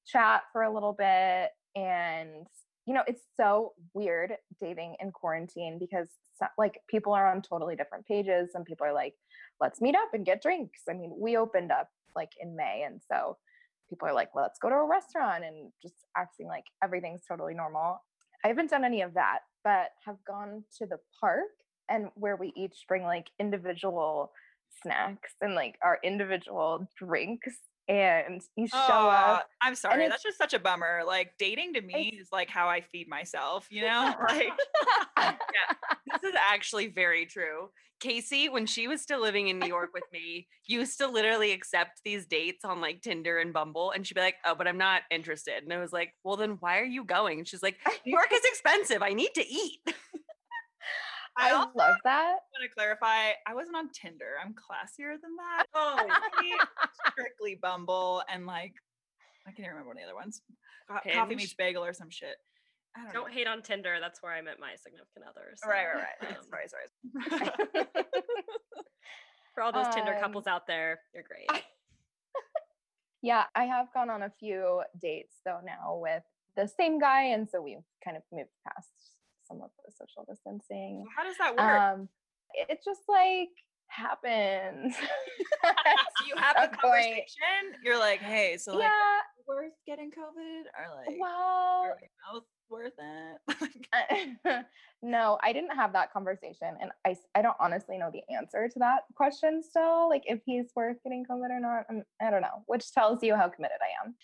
chat 0.06 0.42
for 0.52 0.62
a 0.62 0.72
little 0.72 0.92
bit, 0.92 1.50
and 1.76 2.46
you 2.86 2.94
know, 2.94 3.02
it's 3.06 3.22
so 3.36 3.72
weird 3.94 4.34
dating 4.60 4.96
in 5.00 5.10
quarantine 5.10 5.78
because 5.78 6.08
like 6.58 6.80
people 6.88 7.12
are 7.12 7.30
on 7.30 7.42
totally 7.42 7.76
different 7.76 8.06
pages. 8.06 8.50
Some 8.52 8.64
people 8.64 8.86
are 8.86 8.92
like, 8.92 9.14
let's 9.60 9.80
meet 9.80 9.94
up 9.94 10.12
and 10.12 10.26
get 10.26 10.42
drinks. 10.42 10.82
I 10.88 10.92
mean, 10.92 11.14
we 11.18 11.36
opened 11.36 11.72
up 11.72 11.88
like 12.14 12.32
in 12.40 12.54
May, 12.54 12.84
and 12.86 13.00
so 13.10 13.36
people 13.88 14.08
are 14.08 14.14
like, 14.14 14.30
let's 14.34 14.58
go 14.58 14.68
to 14.68 14.74
a 14.74 14.88
restaurant 14.88 15.44
and 15.44 15.70
just 15.82 15.94
acting 16.16 16.46
like 16.46 16.64
everything's 16.82 17.22
totally 17.26 17.54
normal. 17.54 18.02
I 18.44 18.48
haven't 18.48 18.70
done 18.70 18.84
any 18.84 19.00
of 19.00 19.14
that, 19.14 19.40
but 19.62 19.90
have 20.04 20.16
gone 20.26 20.64
to 20.78 20.86
the 20.86 20.98
park 21.20 21.50
and 21.88 22.08
where 22.14 22.36
we 22.36 22.52
each 22.56 22.84
bring 22.88 23.04
like 23.04 23.30
individual 23.38 24.32
snacks 24.82 25.34
and 25.40 25.54
like 25.54 25.76
our 25.82 25.98
individual 26.02 26.86
drinks 26.98 27.56
and 27.88 28.42
you 28.56 28.66
show 28.66 28.76
Aw, 28.78 29.34
up. 29.36 29.48
I'm 29.62 29.74
sorry. 29.74 30.08
That's 30.08 30.22
just 30.22 30.38
such 30.38 30.54
a 30.54 30.58
bummer. 30.58 31.02
Like 31.06 31.32
dating 31.38 31.74
to 31.74 31.80
me 31.80 32.16
is 32.20 32.28
like 32.32 32.48
how 32.48 32.68
I 32.68 32.80
feed 32.80 33.08
myself, 33.08 33.66
you 33.70 33.82
know? 33.86 34.14
Like 34.28 34.52
This 36.12 36.30
is 36.30 36.36
actually 36.50 36.88
very 36.88 37.26
true. 37.26 37.70
Casey, 38.00 38.48
when 38.48 38.66
she 38.66 38.86
was 38.86 39.00
still 39.00 39.20
living 39.20 39.48
in 39.48 39.58
New 39.58 39.66
York 39.66 39.90
with 39.94 40.04
me, 40.12 40.46
used 40.66 40.98
to 40.98 41.06
literally 41.06 41.52
accept 41.52 42.00
these 42.04 42.26
dates 42.26 42.64
on 42.64 42.80
like 42.80 43.00
Tinder 43.00 43.38
and 43.38 43.52
Bumble. 43.52 43.92
And 43.92 44.06
she'd 44.06 44.14
be 44.14 44.20
like, 44.20 44.36
oh, 44.44 44.54
but 44.54 44.68
I'm 44.68 44.78
not 44.78 45.02
interested. 45.10 45.62
And 45.62 45.72
I 45.72 45.78
was 45.78 45.92
like, 45.92 46.12
well, 46.22 46.36
then 46.36 46.56
why 46.60 46.80
are 46.80 46.84
you 46.84 47.04
going? 47.04 47.38
And 47.38 47.48
she's 47.48 47.62
like, 47.62 47.76
New 48.04 48.12
York 48.12 48.28
is 48.32 48.44
expensive. 48.44 49.02
I 49.02 49.14
need 49.14 49.30
to 49.34 49.46
eat. 49.46 49.80
I 51.36 51.48
I 51.48 51.52
also 51.52 51.72
love 51.74 51.96
that. 52.04 52.36
I 52.38 52.60
want 52.60 52.62
to 52.62 52.68
clarify, 52.74 53.30
I 53.46 53.54
wasn't 53.54 53.76
on 53.76 53.90
Tinder. 53.92 54.34
I'm 54.42 54.54
classier 54.54 55.16
than 55.20 55.34
that. 55.36 55.66
Oh, 55.74 56.06
strictly 57.10 57.58
Bumble 57.60 58.22
and 58.28 58.46
like 58.46 58.72
I 59.46 59.50
can't 59.50 59.60
even 59.60 59.70
remember 59.70 59.88
one 59.88 59.96
of 59.98 60.02
the 60.02 60.06
other 60.08 60.14
ones. 60.14 60.42
Co- 60.88 61.10
Coffee 61.12 61.34
meets 61.34 61.54
bagel 61.54 61.84
or 61.84 61.92
some 61.92 62.08
shit. 62.10 62.36
I 62.96 63.02
don't, 63.04 63.12
Don't 63.12 63.32
hate 63.32 63.46
on 63.48 63.60
Tinder. 63.62 63.96
That's 64.00 64.22
where 64.22 64.32
I 64.32 64.40
met 64.40 64.60
my 64.60 64.74
significant 64.76 65.24
others. 65.28 65.58
so, 65.62 65.68
Right, 65.68 65.86
right, 65.86 66.04
right. 66.22 66.36
um, 66.38 66.44
sorry, 66.48 66.68
sorry. 66.68 67.86
For 69.54 69.62
all 69.62 69.72
those 69.72 69.88
Tinder 69.94 70.14
Um, 70.14 70.20
couples 70.20 70.46
out 70.46 70.66
there, 70.66 71.00
you're 71.14 71.24
great. 71.24 71.48
Yeah, 73.22 73.44
I 73.54 73.64
have 73.64 73.86
gone 73.94 74.10
on 74.10 74.20
a 74.22 74.28
few 74.38 74.82
dates 75.00 75.36
though 75.46 75.60
now 75.64 75.96
with 75.96 76.22
the 76.56 76.68
same 76.68 76.98
guy, 76.98 77.22
and 77.22 77.48
so 77.48 77.62
we've 77.62 77.78
kind 78.04 78.18
of 78.18 78.22
moved 78.30 78.50
past 78.68 78.90
some 79.48 79.62
of 79.62 79.70
the 79.86 79.92
social 80.24 80.34
distancing. 80.34 81.04
So 81.04 81.10
how 81.16 81.24
does 81.24 81.38
that 81.38 81.56
work? 81.56 81.80
Um, 81.80 82.08
it 82.54 82.80
just 82.84 83.02
like 83.08 83.50
happens. 83.88 84.94
Do 85.64 86.26
you 86.26 86.34
have 86.36 86.56
at 86.56 86.72
the 86.72 86.78
point. 86.78 86.82
conversation? 86.82 87.80
You're 87.82 87.98
like, 87.98 88.20
hey, 88.20 88.56
so 88.58 88.74
like 88.74 88.82
yeah, 88.84 89.20
worth 89.46 89.72
getting 89.86 90.10
COVID? 90.10 90.62
Or 90.78 90.96
like 90.96 91.16
well, 91.20 91.96
worth 92.70 92.92
it? 92.98 94.66
No, 95.06 95.38
I 95.42 95.52
didn't 95.52 95.76
have 95.76 95.92
that 95.92 96.14
conversation, 96.14 96.78
and 96.80 96.90
I 97.06 97.14
I 97.34 97.42
don't 97.42 97.56
honestly 97.60 97.98
know 97.98 98.10
the 98.10 98.22
answer 98.34 98.70
to 98.72 98.78
that 98.78 99.00
question 99.14 99.62
still. 99.62 100.08
Like 100.08 100.22
if 100.24 100.40
he's 100.46 100.70
worth 100.74 100.96
getting 101.04 101.26
COVID 101.30 101.50
or 101.50 101.60
not, 101.60 101.84
I'm, 101.90 102.04
I 102.22 102.30
don't 102.30 102.40
know, 102.40 102.64
which 102.66 102.90
tells 102.90 103.22
you 103.22 103.36
how 103.36 103.50
committed 103.50 103.76
I 103.82 104.06
am. 104.06 104.14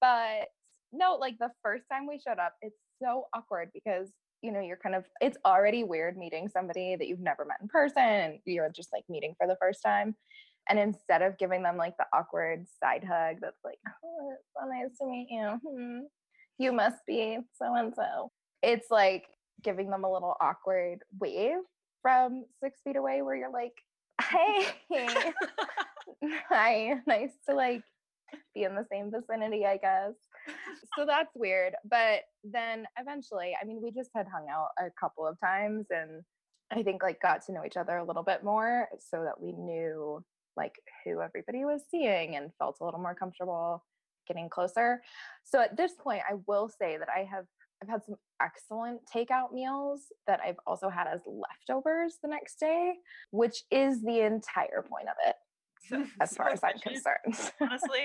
But 0.00 0.48
no, 0.92 1.16
like 1.20 1.36
the 1.38 1.50
first 1.62 1.84
time 1.92 2.06
we 2.06 2.18
showed 2.18 2.38
up, 2.38 2.54
it's 2.62 2.78
so 3.02 3.26
awkward 3.34 3.68
because 3.74 4.08
you 4.42 4.52
know 4.52 4.60
you're 4.60 4.76
kind 4.76 4.94
of 4.94 5.04
it's 5.20 5.38
already 5.44 5.84
weird 5.84 6.16
meeting 6.16 6.48
somebody 6.48 6.96
that 6.96 7.08
you've 7.08 7.20
never 7.20 7.44
met 7.44 7.58
in 7.60 7.68
person, 7.68 8.02
and 8.02 8.38
you're 8.44 8.70
just 8.70 8.92
like 8.92 9.04
meeting 9.08 9.34
for 9.38 9.46
the 9.46 9.56
first 9.60 9.82
time. 9.84 10.14
And 10.68 10.78
instead 10.78 11.22
of 11.22 11.38
giving 11.38 11.62
them 11.62 11.76
like 11.76 11.96
the 11.96 12.06
awkward 12.12 12.66
side 12.82 13.02
hug 13.02 13.36
that's 13.40 13.64
like, 13.64 13.78
oh, 14.04 14.32
it's 14.32 14.48
so 14.56 14.68
nice 14.68 14.98
to 14.98 15.06
meet 15.06 15.28
you. 15.30 15.58
Hmm 15.66 16.06
you 16.60 16.72
must 16.72 17.04
be 17.06 17.38
so 17.58 17.74
and 17.74 17.92
so. 17.96 18.30
It's 18.62 18.90
like 18.90 19.24
giving 19.64 19.90
them 19.90 20.04
a 20.04 20.12
little 20.12 20.36
awkward 20.40 20.98
wave 21.18 21.62
from 22.02 22.44
six 22.62 22.80
feet 22.84 22.96
away 22.96 23.22
where 23.22 23.34
you're 23.34 23.50
like, 23.50 23.72
hey, 24.30 24.66
hi, 26.48 27.00
nice 27.06 27.32
to 27.48 27.54
like 27.54 27.82
be 28.54 28.64
in 28.64 28.74
the 28.74 28.86
same 28.90 29.10
vicinity, 29.10 29.66
I 29.66 29.76
guess. 29.76 30.14
So 30.96 31.06
that's 31.06 31.30
weird. 31.36 31.74
But 31.88 32.22
then 32.42 32.84
eventually, 32.98 33.54
I 33.60 33.64
mean, 33.64 33.80
we 33.80 33.92
just 33.92 34.10
had 34.14 34.26
hung 34.26 34.48
out 34.50 34.70
a 34.78 34.90
couple 34.98 35.24
of 35.24 35.38
times 35.38 35.86
and 35.90 36.22
I 36.72 36.82
think 36.82 37.02
like 37.02 37.20
got 37.20 37.44
to 37.46 37.52
know 37.52 37.64
each 37.64 37.76
other 37.76 37.98
a 37.98 38.04
little 38.04 38.24
bit 38.24 38.42
more 38.42 38.88
so 38.98 39.22
that 39.22 39.40
we 39.40 39.52
knew 39.52 40.24
like 40.56 40.74
who 41.04 41.20
everybody 41.20 41.64
was 41.64 41.82
seeing 41.90 42.36
and 42.36 42.50
felt 42.58 42.78
a 42.80 42.84
little 42.84 42.98
more 42.98 43.14
comfortable 43.14 43.84
getting 44.26 44.48
closer. 44.48 45.00
So 45.44 45.60
at 45.60 45.76
this 45.76 45.92
point, 45.92 46.22
I 46.28 46.34
will 46.46 46.68
say 46.68 46.96
that 46.98 47.08
I 47.08 47.24
have 47.30 47.44
I've 47.82 47.88
had 47.88 48.04
some 48.04 48.16
excellent 48.42 49.00
takeout 49.12 49.52
meals 49.52 50.02
that 50.26 50.40
I've 50.44 50.58
also 50.66 50.90
had 50.90 51.06
as 51.06 51.22
leftovers 51.26 52.18
the 52.22 52.28
next 52.28 52.60
day, 52.60 52.94
which 53.30 53.62
is 53.70 54.02
the 54.02 54.20
entire 54.20 54.82
point 54.82 55.08
of 55.08 55.16
it, 55.26 55.36
So- 55.90 56.06
as 56.20 56.34
far 56.36 56.48
as 56.50 56.60
I'm 56.64 56.78
concerned. 56.82 57.52
Honestly, 57.60 58.00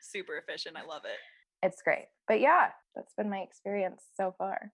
super 0.00 0.36
efficient. 0.38 0.76
I 0.76 0.84
love 0.86 1.02
it. 1.04 1.18
it's 1.66 1.82
great. 1.82 2.06
But 2.26 2.40
yeah, 2.40 2.68
that's 2.94 3.12
been 3.14 3.28
my 3.30 3.38
experience 3.40 4.02
so 4.16 4.34
far. 4.38 4.72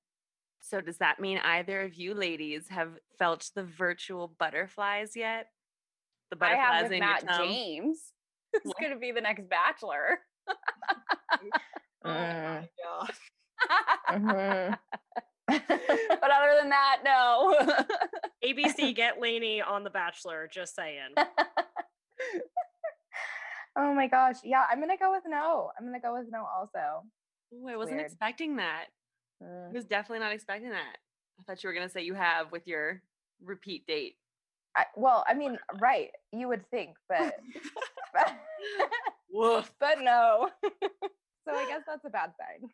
So 0.60 0.80
does 0.80 0.98
that 0.98 1.20
mean 1.20 1.38
either 1.38 1.82
of 1.82 1.94
you 1.94 2.14
ladies 2.14 2.68
have 2.68 2.92
felt 3.18 3.50
the 3.54 3.64
virtual 3.64 4.34
butterflies 4.38 5.14
yet? 5.14 5.48
The 6.30 6.36
butterflies 6.36 6.60
I 6.60 6.70
butterflies 6.70 6.80
have 6.80 6.84
with 6.84 6.92
in 6.92 7.00
Matt 7.00 7.22
your 7.22 7.32
tongue? 7.32 7.48
James. 7.48 8.00
Who's 8.64 8.72
going 8.80 8.92
to 8.92 8.98
be 8.98 9.12
the 9.12 9.20
next 9.20 9.48
bachelor? 9.50 10.20
Oh 12.06 12.08
my 12.10 12.68
god. 12.82 13.14
Mhm. 14.10 14.78
but 15.48 16.30
other 16.30 16.56
than 16.60 16.70
that, 16.70 16.98
no. 17.04 17.58
ABC, 18.44 18.94
get 18.94 19.20
Lainey 19.20 19.60
on 19.60 19.84
The 19.84 19.90
Bachelor. 19.90 20.48
Just 20.52 20.74
saying. 20.74 21.14
Oh 23.76 23.94
my 23.94 24.06
gosh. 24.06 24.36
Yeah, 24.44 24.64
I'm 24.70 24.80
gonna 24.80 24.96
go 24.96 25.12
with 25.12 25.24
no. 25.26 25.70
I'm 25.78 25.86
gonna 25.86 26.00
go 26.00 26.14
with 26.14 26.26
no 26.30 26.44
also. 26.44 27.04
Ooh, 27.54 27.68
I 27.68 27.76
wasn't 27.76 27.96
weird. 27.96 28.06
expecting 28.06 28.56
that. 28.56 28.86
Mm. 29.42 29.70
I 29.70 29.72
was 29.72 29.84
definitely 29.84 30.20
not 30.20 30.32
expecting 30.32 30.70
that. 30.70 30.96
I 31.38 31.42
thought 31.42 31.62
you 31.62 31.68
were 31.68 31.74
gonna 31.74 31.88
say 31.88 32.02
you 32.02 32.14
have 32.14 32.52
with 32.52 32.66
your 32.66 33.02
repeat 33.42 33.86
date. 33.86 34.16
I, 34.76 34.86
well, 34.96 35.24
I 35.28 35.34
mean, 35.34 35.58
right. 35.80 36.10
You 36.32 36.48
would 36.48 36.68
think, 36.70 36.96
but 37.08 37.36
but, 39.32 39.70
but 39.78 40.00
no. 40.00 40.50
so 40.62 41.54
I 41.54 41.66
guess 41.68 41.82
that's 41.86 42.04
a 42.04 42.10
bad 42.10 42.32
sign. 42.38 42.70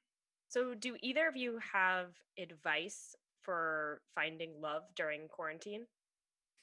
So, 0.49 0.75
do 0.75 0.97
either 1.01 1.29
of 1.29 1.37
you 1.37 1.59
have 1.73 2.09
advice 2.39 3.15
for 3.43 4.01
finding 4.15 4.61
love 4.61 4.83
during 4.97 5.29
quarantine? 5.29 5.87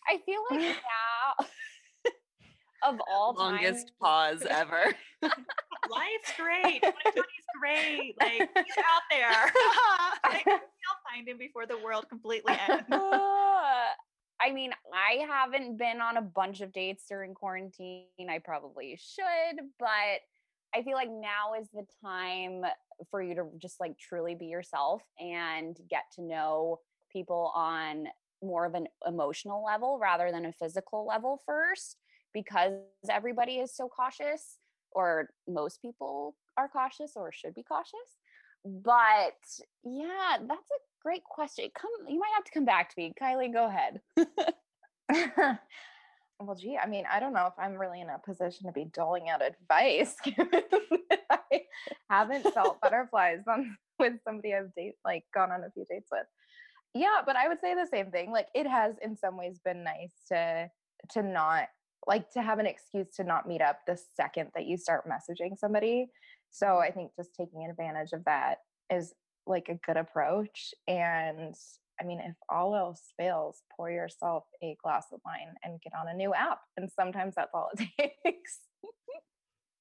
I 0.07 0.17
feel 0.25 0.41
like 0.49 0.59
now, 0.59 1.45
of 2.83 2.99
all 3.09 3.33
Longest 3.37 3.87
time, 3.87 3.93
pause 4.01 4.43
ever. 4.49 4.93
Life's 5.21 6.33
great. 6.37 6.81
2020's 6.81 7.47
great. 7.59 8.15
Like 8.19 8.49
he's 8.55 8.77
out 8.77 9.01
there. 9.09 9.29
like, 10.31 10.47
I'll 10.47 11.11
find 11.11 11.27
him 11.27 11.37
before 11.37 11.65
the 11.65 11.77
world 11.77 12.05
completely 12.09 12.53
ends. 12.67 12.83
Uh, 12.91 12.97
I 14.39 14.51
mean, 14.53 14.71
I 14.93 15.25
haven't 15.27 15.77
been 15.77 16.01
on 16.01 16.17
a 16.17 16.21
bunch 16.21 16.61
of 16.61 16.71
dates 16.71 17.05
during 17.09 17.33
quarantine. 17.33 18.05
I 18.29 18.39
probably 18.39 18.99
should, 19.01 19.59
but 19.79 19.87
I 20.75 20.83
feel 20.83 20.93
like 20.93 21.09
now 21.09 21.59
is 21.59 21.67
the 21.73 21.85
time 22.03 22.63
for 23.09 23.21
you 23.21 23.35
to 23.35 23.45
just 23.57 23.79
like 23.79 23.97
truly 23.97 24.35
be 24.35 24.45
yourself 24.45 25.01
and 25.19 25.77
get 25.89 26.03
to 26.15 26.21
know 26.21 26.79
people 27.11 27.51
on 27.55 28.07
more 28.43 28.65
of 28.65 28.75
an 28.75 28.87
emotional 29.07 29.63
level 29.63 29.97
rather 29.99 30.31
than 30.31 30.45
a 30.45 30.53
physical 30.53 31.07
level 31.07 31.41
first 31.45 31.97
because 32.33 32.73
everybody 33.09 33.53
is 33.53 33.75
so 33.75 33.87
cautious 33.87 34.57
or 34.91 35.29
most 35.47 35.81
people 35.81 36.35
are 36.57 36.67
cautious 36.67 37.13
or 37.15 37.31
should 37.31 37.53
be 37.53 37.63
cautious 37.63 38.17
but 38.65 39.37
yeah 39.83 40.37
that's 40.39 40.71
a 40.71 40.81
great 41.03 41.23
question 41.23 41.69
come 41.79 41.91
you 42.07 42.19
might 42.19 42.31
have 42.33 42.43
to 42.43 42.51
come 42.51 42.65
back 42.65 42.89
to 42.89 42.95
me 42.97 43.13
kiley 43.21 43.51
go 43.51 43.67
ahead 43.67 44.01
well, 46.39 46.55
gee, 46.55 46.77
I 46.77 46.87
mean, 46.87 47.05
I 47.11 47.19
don't 47.19 47.33
know 47.33 47.47
if 47.47 47.53
I'm 47.57 47.75
really 47.75 48.01
in 48.01 48.09
a 48.09 48.19
position 48.19 48.67
to 48.67 48.71
be 48.71 48.85
doling 48.85 49.29
out 49.29 49.41
advice. 49.41 50.15
I 51.31 51.61
haven't 52.09 52.53
felt 52.53 52.81
butterflies 52.81 53.41
on 53.47 53.75
with 53.99 54.13
somebody 54.23 54.53
I've 54.53 54.73
date 54.75 54.95
like 55.03 55.23
gone 55.33 55.51
on 55.51 55.63
a 55.63 55.71
few 55.71 55.85
dates 55.89 56.09
with. 56.11 56.25
Yeah, 56.93 57.21
but 57.25 57.35
I 57.35 57.47
would 57.47 57.59
say 57.59 57.73
the 57.73 57.87
same 57.87 58.11
thing. 58.11 58.31
Like 58.31 58.47
it 58.53 58.67
has 58.67 58.95
in 59.01 59.15
some 59.15 59.37
ways 59.37 59.59
been 59.63 59.83
nice 59.83 60.13
to 60.29 60.69
to 61.11 61.23
not 61.23 61.67
like 62.07 62.31
to 62.31 62.41
have 62.41 62.59
an 62.59 62.65
excuse 62.65 63.07
to 63.15 63.23
not 63.23 63.47
meet 63.47 63.61
up 63.61 63.79
the 63.85 63.99
second 64.15 64.49
that 64.55 64.65
you 64.65 64.77
start 64.77 65.03
messaging 65.07 65.57
somebody. 65.57 66.07
So 66.49 66.77
I 66.77 66.91
think 66.91 67.11
just 67.15 67.35
taking 67.35 67.67
advantage 67.69 68.13
of 68.13 68.23
that 68.25 68.59
is 68.89 69.13
like 69.45 69.69
a 69.69 69.79
good 69.85 69.97
approach 69.97 70.73
and 70.87 71.55
I 71.99 72.03
mean, 72.03 72.19
if 72.19 72.35
all 72.49 72.75
else 72.75 73.01
fails, 73.17 73.63
pour 73.75 73.89
yourself 73.89 74.43
a 74.61 74.77
glass 74.83 75.07
of 75.11 75.19
wine 75.25 75.55
and 75.63 75.81
get 75.81 75.93
on 75.99 76.07
a 76.07 76.13
new 76.13 76.33
app. 76.33 76.59
And 76.77 76.91
sometimes 76.91 77.33
that's 77.35 77.49
all 77.53 77.71
it 77.73 77.89
takes. 78.25 78.59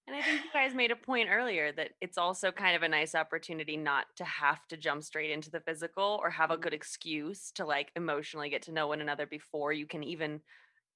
And 0.06 0.16
I 0.16 0.22
think 0.22 0.44
you 0.44 0.50
guys 0.52 0.72
made 0.72 0.92
a 0.92 0.96
point 0.96 1.28
earlier 1.30 1.72
that 1.72 1.90
it's 2.00 2.16
also 2.16 2.52
kind 2.52 2.76
of 2.76 2.82
a 2.82 2.88
nice 2.88 3.14
opportunity 3.14 3.76
not 3.76 4.06
to 4.16 4.24
have 4.24 4.66
to 4.68 4.76
jump 4.76 5.02
straight 5.02 5.32
into 5.32 5.50
the 5.50 5.60
physical 5.60 6.20
or 6.22 6.30
have 6.30 6.50
a 6.50 6.54
mm-hmm. 6.54 6.62
good 6.62 6.74
excuse 6.74 7.50
to 7.56 7.66
like 7.66 7.90
emotionally 7.96 8.48
get 8.48 8.62
to 8.62 8.72
know 8.72 8.86
one 8.86 9.00
another 9.00 9.26
before 9.26 9.72
you 9.72 9.84
can 9.84 10.04
even 10.04 10.40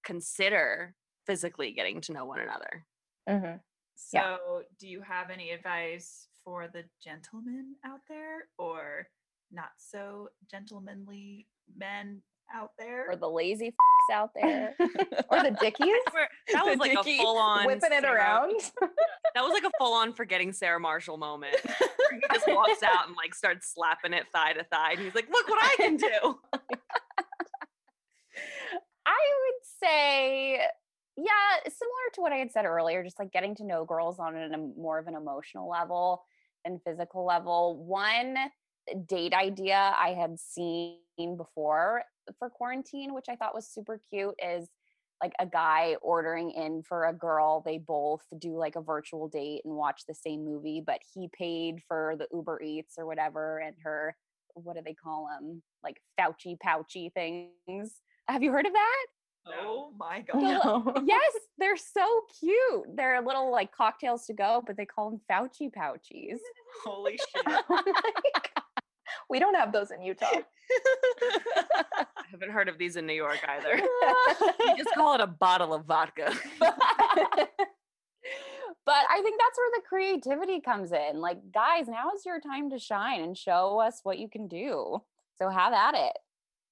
consider 0.04 0.94
physically 1.34 1.70
getting 1.70 2.00
to 2.00 2.12
know 2.12 2.24
one 2.24 2.40
another. 2.40 2.84
hmm 3.28 3.56
So, 3.94 4.18
Yeah. 4.18 4.36
do 4.80 4.88
you 4.88 5.00
have 5.02 5.30
any 5.30 5.50
advice 5.52 6.26
for 6.44 6.66
the 6.66 6.82
gentlemen 7.04 7.76
out 7.84 8.00
there 8.08 8.48
or 8.58 9.06
not 9.52 9.70
so 9.76 10.28
gentlemanly 10.50 11.46
men 11.76 12.20
out 12.52 12.70
there. 12.80 13.08
or 13.08 13.14
the 13.14 13.28
lazy 13.28 13.68
f***s 13.68 14.12
out 14.12 14.30
there. 14.34 14.74
or 15.30 15.40
the 15.40 15.56
dickies 15.60 15.86
That 16.52 16.64
was 16.64 16.74
The 16.74 16.80
like 16.80 16.96
dicky 16.96 17.18
a 17.18 17.22
full 17.22 17.38
on 17.38 17.64
whipping 17.64 17.92
it 17.92 18.04
around. 18.04 18.60
That 19.36 19.44
was 19.44 19.52
like 19.52 19.62
a 19.62 19.70
full 19.78 19.92
on 19.94 20.12
forgetting 20.12 20.52
Sarah 20.52 20.80
Marshall 20.80 21.16
moment. 21.16 21.54
he 21.64 22.20
just 22.32 22.48
walks 22.48 22.82
out 22.82 23.06
and 23.06 23.14
like 23.16 23.32
starts 23.36 23.72
slapping 23.72 24.12
it 24.12 24.24
thigh 24.32 24.54
to 24.54 24.64
thigh, 24.64 24.92
and 24.94 24.98
he's 25.00 25.14
like, 25.14 25.28
"Look 25.30 25.48
what 25.48 25.62
I 25.62 25.76
can 25.76 25.96
do." 25.96 26.40
I 29.06 29.18
would 29.42 29.62
say, 29.82 30.60
yeah, 31.16 31.60
similar 31.70 32.11
to 32.14 32.20
what 32.20 32.33
I 32.33 32.37
had 32.37 32.52
said 32.52 32.64
earlier, 32.64 33.02
just 33.02 33.18
like 33.18 33.33
getting 33.33 33.54
to 33.56 33.64
know 33.64 33.85
girls 33.85 34.18
on 34.18 34.37
a 34.37 34.59
more 34.59 34.98
of 34.98 35.06
an 35.06 35.14
emotional 35.14 35.68
level 35.68 36.22
than 36.64 36.80
physical 36.85 37.24
level. 37.24 37.85
One 37.85 38.37
eh, 38.37 38.94
date 39.06 39.33
idea 39.33 39.94
I 39.96 40.11
had 40.11 40.38
seen 40.38 40.98
before 41.37 42.02
for 42.38 42.50
quarantine, 42.50 43.14
which 43.14 43.26
I 43.28 43.37
thought 43.37 43.54
was 43.54 43.68
super 43.68 44.00
cute, 44.11 44.35
is 44.42 44.68
like 45.22 45.33
a 45.38 45.46
guy 45.46 45.96
ordering 46.02 46.50
in 46.50 46.83
for 46.83 47.04
a 47.06 47.12
girl. 47.12 47.62
They 47.64 47.78
both 47.78 48.22
do 48.38 48.56
like 48.56 48.76
a 48.76 48.80
virtual 48.80 49.28
date 49.28 49.62
and 49.64 49.74
watch 49.74 50.02
the 50.09 50.14
same 50.14 50.44
movie, 50.44 50.83
but 50.85 51.00
he 51.14 51.28
paid 51.37 51.80
for 51.87 52.14
the 52.18 52.26
Uber 52.33 52.62
Eats 52.62 52.94
or 52.96 53.06
whatever, 53.06 53.59
and 53.59 53.76
her, 53.83 54.16
what 54.54 54.76
do 54.76 54.83
they 54.85 54.94
call 54.94 55.28
them? 55.28 55.62
Like 55.83 56.00
Fauci 56.18 56.59
pouchy 56.59 57.11
things. 57.14 58.00
Have 58.28 58.42
you 58.42 58.52
heard 58.52 58.66
of 58.66 58.72
that? 58.72 59.06
Oh 59.46 59.92
my 59.98 60.20
god. 60.20 60.85
li- 60.87 61.03
yes, 61.07 61.33
they're 61.59 61.76
so 61.76 62.22
cute. 62.38 62.85
They're 62.94 63.20
little 63.22 63.50
like 63.50 63.72
cocktails 63.72 64.26
to 64.26 64.35
go, 64.35 64.62
but 64.66 64.76
they 64.76 64.87
call 64.87 65.11
them 65.11 65.20
Fauci 65.31 65.70
pouchies. 65.72 66.38
Holy 66.85 67.16
shit. 67.18 67.44
Oh 67.46 67.62
my 67.68 67.83
God. 68.35 68.62
we 69.29 69.38
don't 69.38 69.55
have 69.55 69.72
those 69.72 69.90
in 69.90 70.03
Utah. 70.03 70.26
I 70.31 72.05
haven't 72.31 72.50
heard 72.50 72.68
of 72.68 72.79
these 72.79 72.96
in 72.96 73.07
New 73.07 73.14
York 73.14 73.40
either. 73.48 73.76
You 73.76 74.76
just 74.76 74.94
call 74.94 75.14
it 75.14 75.20
a 75.20 75.26
bottle 75.26 75.74
of 75.74 75.85
vodka. 75.87 76.33
but 76.61 76.74
I 79.11 79.20
think 79.22 79.40
that's 79.40 79.59
where 79.59 79.70
the 79.74 79.83
creativity 79.88 80.61
comes 80.61 80.92
in. 80.92 81.20
Like, 81.20 81.38
guys, 81.53 81.88
now 81.88 82.11
is 82.14 82.24
your 82.24 82.40
time 82.40 82.70
to 82.70 82.79
shine 82.79 83.22
and 83.22 83.37
show 83.37 83.81
us 83.81 84.00
what 84.05 84.18
you 84.18 84.29
can 84.29 84.46
do. 84.48 85.03
So 85.38 85.48
have 85.48 85.72
at 85.72 85.94
it. 85.94 86.12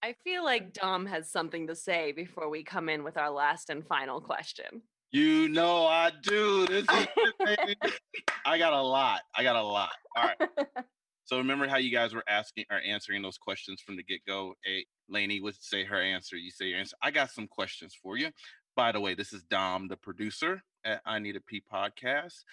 I 0.03 0.15
feel 0.25 0.45
like 0.45 0.73
Dom 0.73 1.07
has 1.07 1.31
something 1.31 1.67
to 1.67 1.75
say 1.75 2.13
before 2.13 2.49
we 2.49 2.63
come 2.63 2.89
in 2.89 3.03
with 3.03 3.17
our 3.17 3.31
last 3.31 3.69
and 3.69 3.85
final 3.87 4.21
question. 4.21 4.83
You 5.11 5.49
know 5.49 5.87
I 5.87 6.13
do. 6.23 6.67
This 6.67 6.85
is 6.85 7.07
it. 7.41 7.79
I 8.47 8.59
got 8.59 8.73
a 8.73 8.83
lot. 8.83 9.23
I 9.35 9.43
got 9.43 9.57
a 9.57 9.63
lot. 9.63 9.93
All 10.17 10.25
right. 10.25 10.69
So 11.25 11.37
remember 11.37 11.69
how 11.69 11.77
you 11.77 11.91
guys 11.91 12.15
were 12.15 12.25
asking 12.27 12.65
or 12.71 12.81
answering 12.81 13.21
those 13.21 13.37
questions 13.37 13.83
from 13.83 13.97
the 13.97 14.03
get 14.03 14.25
go? 14.27 14.55
A 14.67 14.87
Lainey 15.11 15.43
would 15.43 15.57
say 15.61 15.85
her 15.85 16.01
answer. 16.01 16.37
You 16.37 16.51
say 16.51 16.69
your 16.69 16.79
answer. 16.79 16.97
I 17.03 17.11
got 17.11 17.31
some 17.31 17.47
questions 17.47 17.95
for 18.03 18.17
you. 18.17 18.31
By 18.75 18.93
the 18.93 19.01
way, 19.01 19.15
this 19.15 19.35
is 19.35 19.43
Dom, 19.43 19.89
the 19.89 19.97
producer 19.99 20.63
at 20.87 21.03
I 21.05 21.19
Need 21.19 21.37
a 21.37 21.43
P 21.43 21.63
podcast. 21.71 22.45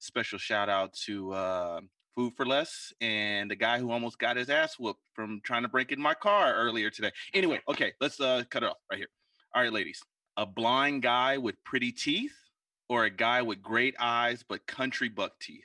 Special 0.00 0.40
shout 0.40 0.68
out 0.68 0.92
to 1.04 1.32
uh, 1.32 1.80
Food 2.16 2.34
for 2.36 2.46
Less 2.46 2.92
and 3.00 3.50
the 3.50 3.56
guy 3.56 3.78
who 3.78 3.90
almost 3.90 4.18
got 4.18 4.36
his 4.36 4.48
ass 4.50 4.78
whooped 4.78 5.00
from 5.14 5.40
trying 5.44 5.62
to 5.62 5.68
break 5.68 5.90
in 5.92 6.00
my 6.00 6.14
car 6.14 6.54
earlier 6.54 6.90
today. 6.90 7.10
Anyway, 7.32 7.60
okay, 7.68 7.92
let's 8.00 8.20
uh, 8.20 8.44
cut 8.50 8.62
it 8.62 8.68
off 8.68 8.76
right 8.90 8.98
here. 8.98 9.08
All 9.54 9.62
right, 9.62 9.72
ladies 9.72 10.00
a 10.36 10.44
blind 10.46 11.02
guy 11.02 11.38
with 11.38 11.54
pretty 11.64 11.92
teeth 11.92 12.34
or 12.88 13.04
a 13.04 13.10
guy 13.10 13.40
with 13.42 13.62
great 13.62 13.94
eyes 14.00 14.44
but 14.48 14.66
country 14.66 15.08
buck 15.08 15.32
teeth? 15.40 15.62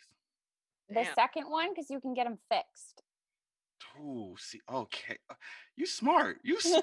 The 0.89 1.03
Damn. 1.03 1.13
second 1.15 1.43
one, 1.49 1.69
because 1.69 1.89
you 1.89 1.99
can 1.99 2.13
get 2.13 2.25
them 2.25 2.37
fixed. 2.51 3.01
Oh, 3.99 4.35
see, 4.37 4.59
okay. 4.71 5.17
uh, 5.29 5.35
You 5.75 5.85
smart. 5.85 6.37
You 6.43 6.55
s- 6.57 6.81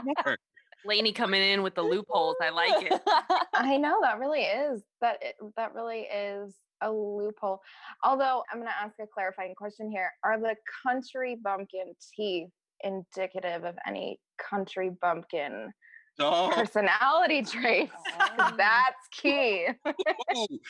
smart. 0.00 0.40
Lainey 0.84 1.12
coming 1.12 1.42
in 1.42 1.62
with 1.62 1.74
the 1.74 1.82
loopholes. 1.82 2.36
I 2.40 2.50
like 2.50 2.84
it. 2.84 3.00
I 3.54 3.76
know 3.76 3.98
that 4.02 4.18
really 4.18 4.42
is 4.42 4.82
that 5.00 5.18
it, 5.20 5.34
that 5.56 5.74
really 5.74 6.02
is 6.02 6.54
a 6.82 6.90
loophole. 6.90 7.60
Although 8.04 8.42
I'm 8.50 8.58
going 8.58 8.68
to 8.68 8.80
ask 8.80 8.94
a 9.00 9.06
clarifying 9.06 9.54
question 9.54 9.90
here: 9.90 10.10
Are 10.24 10.38
the 10.38 10.54
country 10.86 11.36
bumpkin 11.42 11.94
teeth 12.14 12.50
indicative 12.84 13.64
of 13.64 13.76
any 13.86 14.20
country 14.38 14.90
bumpkin 15.00 15.72
Oh, 16.20 16.50
personality 16.52 17.42
traits? 17.42 17.92
Oh. 18.20 18.54
That's 18.56 19.08
key. 19.12 19.68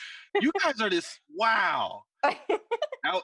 you 0.40 0.52
guys 0.62 0.80
are 0.80 0.90
this. 0.90 1.18
Wow. 1.34 2.02
Now, 3.04 3.22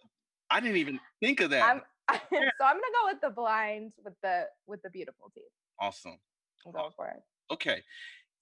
I 0.51 0.61
didn't 0.61 0.77
even 0.77 1.01
think 1.21 1.41
of 1.41 1.51
that. 1.51 1.63
I'm, 1.63 1.83
so 2.11 2.17
I'm 2.39 2.77
gonna 2.77 2.81
go 3.03 3.13
with 3.13 3.21
the 3.21 3.31
blind 3.31 3.93
with 4.03 4.15
the 4.23 4.45
with 4.67 4.81
the 4.83 4.89
beautiful 4.89 5.31
teeth. 5.35 5.45
awesome. 5.81 6.17
I'm 6.65 6.73
for 6.97 7.09
it. 7.09 7.23
Okay. 7.53 7.83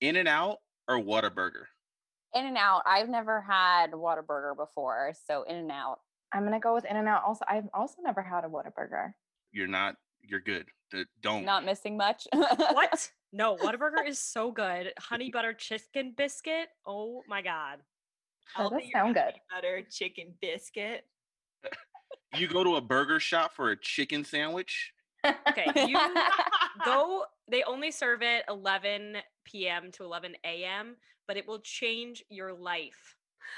In 0.03 0.17
and 0.17 0.29
out 0.29 0.59
or 0.89 0.99
Whataburger? 0.99 1.65
In 2.35 2.47
and 2.47 2.57
out. 2.57 2.83
I've 2.87 3.09
never 3.09 3.41
had 3.43 3.93
Whataburger 3.93 4.57
before, 4.57 5.13
so 5.27 5.43
In 5.45 5.57
and 5.57 5.71
Out. 5.71 6.01
I'm 6.33 6.45
gonna 6.45 6.61
go 6.61 6.75
with 6.75 6.85
In 6.87 6.97
and 6.97 7.09
Out. 7.09 7.23
Also, 7.25 7.45
I've 7.49 7.69
also 7.75 7.97
never 8.03 8.23
had 8.23 8.45
a 8.45 8.49
Whataburger. 8.49 9.13
You're 9.53 9.67
not, 9.67 9.97
you're 10.23 10.41
good. 10.41 10.67
D- 10.91 11.05
Don't. 11.21 11.45
Not 11.45 11.65
missing 11.65 11.97
much. 11.97 12.27
What? 12.33 13.11
No, 13.35 13.57
Whataburger 13.57 14.07
is 14.07 14.19
so 14.19 14.53
good. 14.53 14.93
Honey 14.99 15.31
butter 15.31 15.55
chicken 15.55 16.13
biscuit. 16.15 16.69
Oh 16.87 17.23
my 17.27 17.41
god. 17.41 17.79
That 18.59 18.69
does 18.69 18.79
be 18.79 18.89
your 18.89 18.93
sound 18.93 19.15
good. 19.15 19.33
Butter 19.51 19.87
chicken 19.91 20.35
biscuit. 20.41 21.07
You 22.37 22.49
go 22.49 22.65
to 22.65 22.77
a 22.77 22.81
burger 22.81 23.21
shop 23.21 23.53
for 23.53 23.73
a 23.73 23.77
chicken 23.77 24.25
sandwich? 24.25 24.93
Okay, 25.49 25.67
you 25.87 25.99
go. 26.85 27.25
They 27.51 27.63
only 27.65 27.91
serve 27.91 28.23
it 28.23 28.45
11 28.49 29.17
p.m. 29.45 29.91
to 29.93 30.05
11 30.05 30.37
a.m., 30.45 30.97
but 31.33 31.39
it 31.39 31.49
will 31.49 31.61
change 31.61 32.23
your 32.29 32.53
life. 32.53 33.17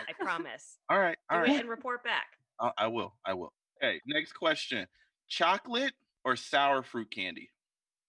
I 0.08 0.12
promise. 0.24 0.78
All 0.88 1.00
right. 1.00 1.16
Do 1.28 1.36
All 1.38 1.42
it 1.42 1.50
and 1.58 1.68
report 1.68 2.04
back. 2.04 2.26
I, 2.60 2.70
I 2.78 2.86
will. 2.86 3.14
I 3.26 3.34
will. 3.34 3.52
Okay. 3.82 4.00
Next 4.06 4.32
question 4.34 4.86
chocolate 5.28 5.92
or 6.24 6.36
sour 6.36 6.84
fruit 6.84 7.10
candy? 7.12 7.50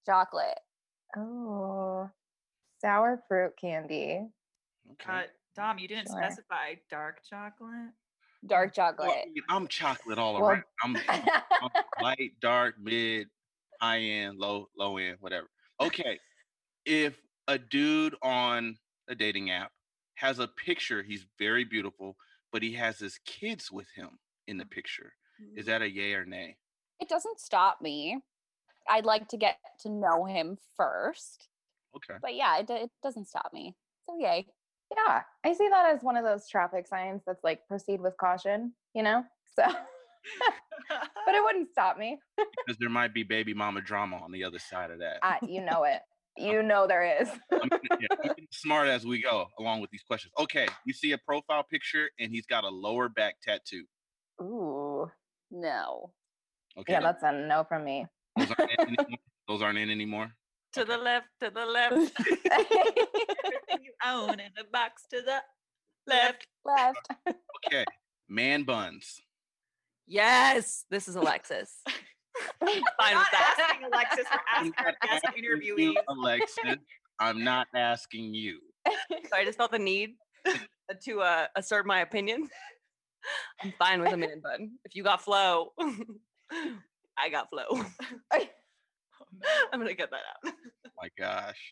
Chocolate. 0.05 0.59
Oh, 1.17 2.07
sour 2.79 3.23
fruit 3.27 3.53
candy. 3.59 4.27
Okay. 4.91 5.11
Uh, 5.11 5.21
Dom, 5.55 5.79
you 5.79 5.87
didn't 5.87 6.09
Sure. 6.09 6.21
specify 6.21 6.75
dark 6.91 7.21
chocolate. 7.27 7.89
Dark 8.45 8.73
Well, 8.77 8.85
I 8.85 8.91
chocolate. 8.91 9.25
mean, 9.33 9.43
I'm 9.49 9.67
chocolate 9.67 10.19
all 10.19 10.33
Well- 10.35 10.45
around. 10.51 10.63
I'm, 10.83 10.95
I'm 11.09 11.69
light, 12.03 12.33
dark, 12.39 12.75
mid, 12.79 13.29
high 13.81 13.97
end, 14.01 14.37
low, 14.37 14.67
low 14.77 14.97
end, 14.97 15.17
whatever. 15.21 15.47
Okay. 15.81 16.19
if 16.85 17.19
a 17.47 17.57
dude 17.57 18.15
on 18.21 18.77
a 19.07 19.15
dating 19.15 19.51
app 19.51 19.71
has 20.15 20.39
a 20.39 20.47
picture, 20.47 21.03
he's 21.03 21.25
very 21.37 21.63
beautiful, 21.63 22.15
but 22.51 22.63
he 22.63 22.73
has 22.73 22.99
his 22.99 23.19
kids 23.25 23.71
with 23.71 23.87
him 23.95 24.09
in 24.47 24.57
the 24.57 24.65
picture. 24.65 25.13
Is 25.57 25.65
that 25.65 25.81
a 25.81 25.89
yay 25.89 26.13
or 26.13 26.25
nay? 26.25 26.55
It 26.99 27.09
doesn't 27.09 27.39
stop 27.39 27.81
me. 27.81 28.19
I'd 28.89 29.05
like 29.05 29.27
to 29.29 29.37
get 29.37 29.57
to 29.81 29.89
know 29.89 30.25
him 30.25 30.57
first. 30.77 31.49
Okay. 31.95 32.17
But 32.21 32.35
yeah, 32.35 32.59
it, 32.59 32.69
it 32.69 32.91
doesn't 33.03 33.27
stop 33.27 33.51
me. 33.53 33.75
So 34.05 34.17
yay. 34.19 34.47
yeah, 34.95 35.23
I 35.43 35.53
see 35.53 35.67
that 35.69 35.93
as 35.93 36.03
one 36.03 36.15
of 36.15 36.23
those 36.23 36.47
traffic 36.47 36.87
signs 36.87 37.23
that's 37.25 37.43
like 37.43 37.67
proceed 37.67 38.01
with 38.01 38.15
caution. 38.17 38.73
You 38.93 39.03
know, 39.03 39.23
so 39.57 39.63
but 41.25 41.35
it 41.35 41.43
wouldn't 41.43 41.69
stop 41.71 41.97
me. 41.97 42.19
Because 42.65 42.79
there 42.79 42.89
might 42.89 43.13
be 43.13 43.21
baby 43.21 43.53
mama 43.53 43.79
drama 43.79 44.17
on 44.17 44.31
the 44.31 44.43
other 44.43 44.57
side 44.57 44.89
of 44.89 44.97
that. 44.99 45.19
Uh, 45.21 45.35
you 45.47 45.61
know 45.61 45.83
it. 45.83 46.01
Oh. 46.39 46.45
You 46.51 46.63
know 46.63 46.87
there 46.87 47.21
is. 47.21 47.29
Yeah, 47.99 48.33
smart 48.51 48.87
as 48.89 49.05
we 49.05 49.21
go 49.21 49.47
along 49.59 49.79
with 49.81 49.89
these 49.89 50.03
questions. 50.03 50.33
Okay, 50.39 50.67
you 50.85 50.93
see 50.93 51.13
a 51.13 51.17
profile 51.17 51.63
picture 51.63 52.09
and 52.19 52.29
he's 52.31 52.45
got 52.45 52.63
a 52.63 52.69
lower 52.69 53.07
back 53.09 53.35
tattoo. 53.41 53.85
Ooh, 54.41 55.09
No. 55.51 56.11
Okay, 56.77 56.93
yeah, 56.93 56.99
that's 56.99 57.23
a 57.23 57.31
no 57.31 57.63
from 57.63 57.85
me. 57.85 58.05
those, 58.37 58.51
aren't 58.57 58.71
in 58.71 58.79
anymore? 58.89 59.17
those 59.47 59.61
aren't 59.61 59.77
in 59.77 59.89
anymore. 59.89 60.31
To 60.73 60.83
the 60.83 60.97
left, 60.97 61.27
to 61.41 61.49
the 61.49 61.65
left. 61.65 61.93
Everything 62.51 63.81
you 63.81 63.93
own 64.05 64.39
in 64.41 64.51
a 64.59 64.65
box 64.71 65.03
to 65.13 65.21
the 65.21 65.39
left. 66.05 66.45
Left. 66.65 67.07
Okay, 67.67 67.85
man 68.27 68.63
buns. 68.63 69.21
Yes, 70.05 70.83
this 70.91 71.07
is 71.07 71.15
Alexis. 71.15 71.81
Fine 72.59 72.75
with 72.75 72.83
Not 72.99 73.27
that. 73.31 73.67
asking 73.69 73.85
Alexis, 73.87 74.25
we're 74.31 74.39
I'm 74.53 74.67
asking 74.67 74.73
our 74.79 74.85
not 74.85 74.99
guest 75.01 75.25
asking 75.25 75.43
interviewees. 75.43 75.77
you, 75.77 75.97
Alexis. 76.09 76.75
I'm 77.19 77.43
not 77.43 77.67
asking 77.75 78.33
you. 78.33 78.59
So 78.87 79.35
I 79.35 79.45
just 79.45 79.57
felt 79.57 79.71
the 79.71 79.79
need 79.79 80.11
to 81.05 81.21
uh, 81.21 81.47
assert 81.55 81.85
my 81.85 82.01
opinion. 82.01 82.49
I'm 83.63 83.73
fine 83.79 84.01
with 84.01 84.13
a 84.13 84.17
man 84.17 84.41
bun. 84.41 84.71
If 84.83 84.95
you 84.95 85.03
got 85.03 85.21
flow, 85.21 85.71
I 87.17 87.29
got 87.31 87.49
flow. 87.49 87.65
I'm 88.31 89.79
gonna 89.79 89.93
get 89.93 90.11
that 90.11 90.21
out. 90.45 90.53
my 91.01 91.09
gosh. 91.17 91.71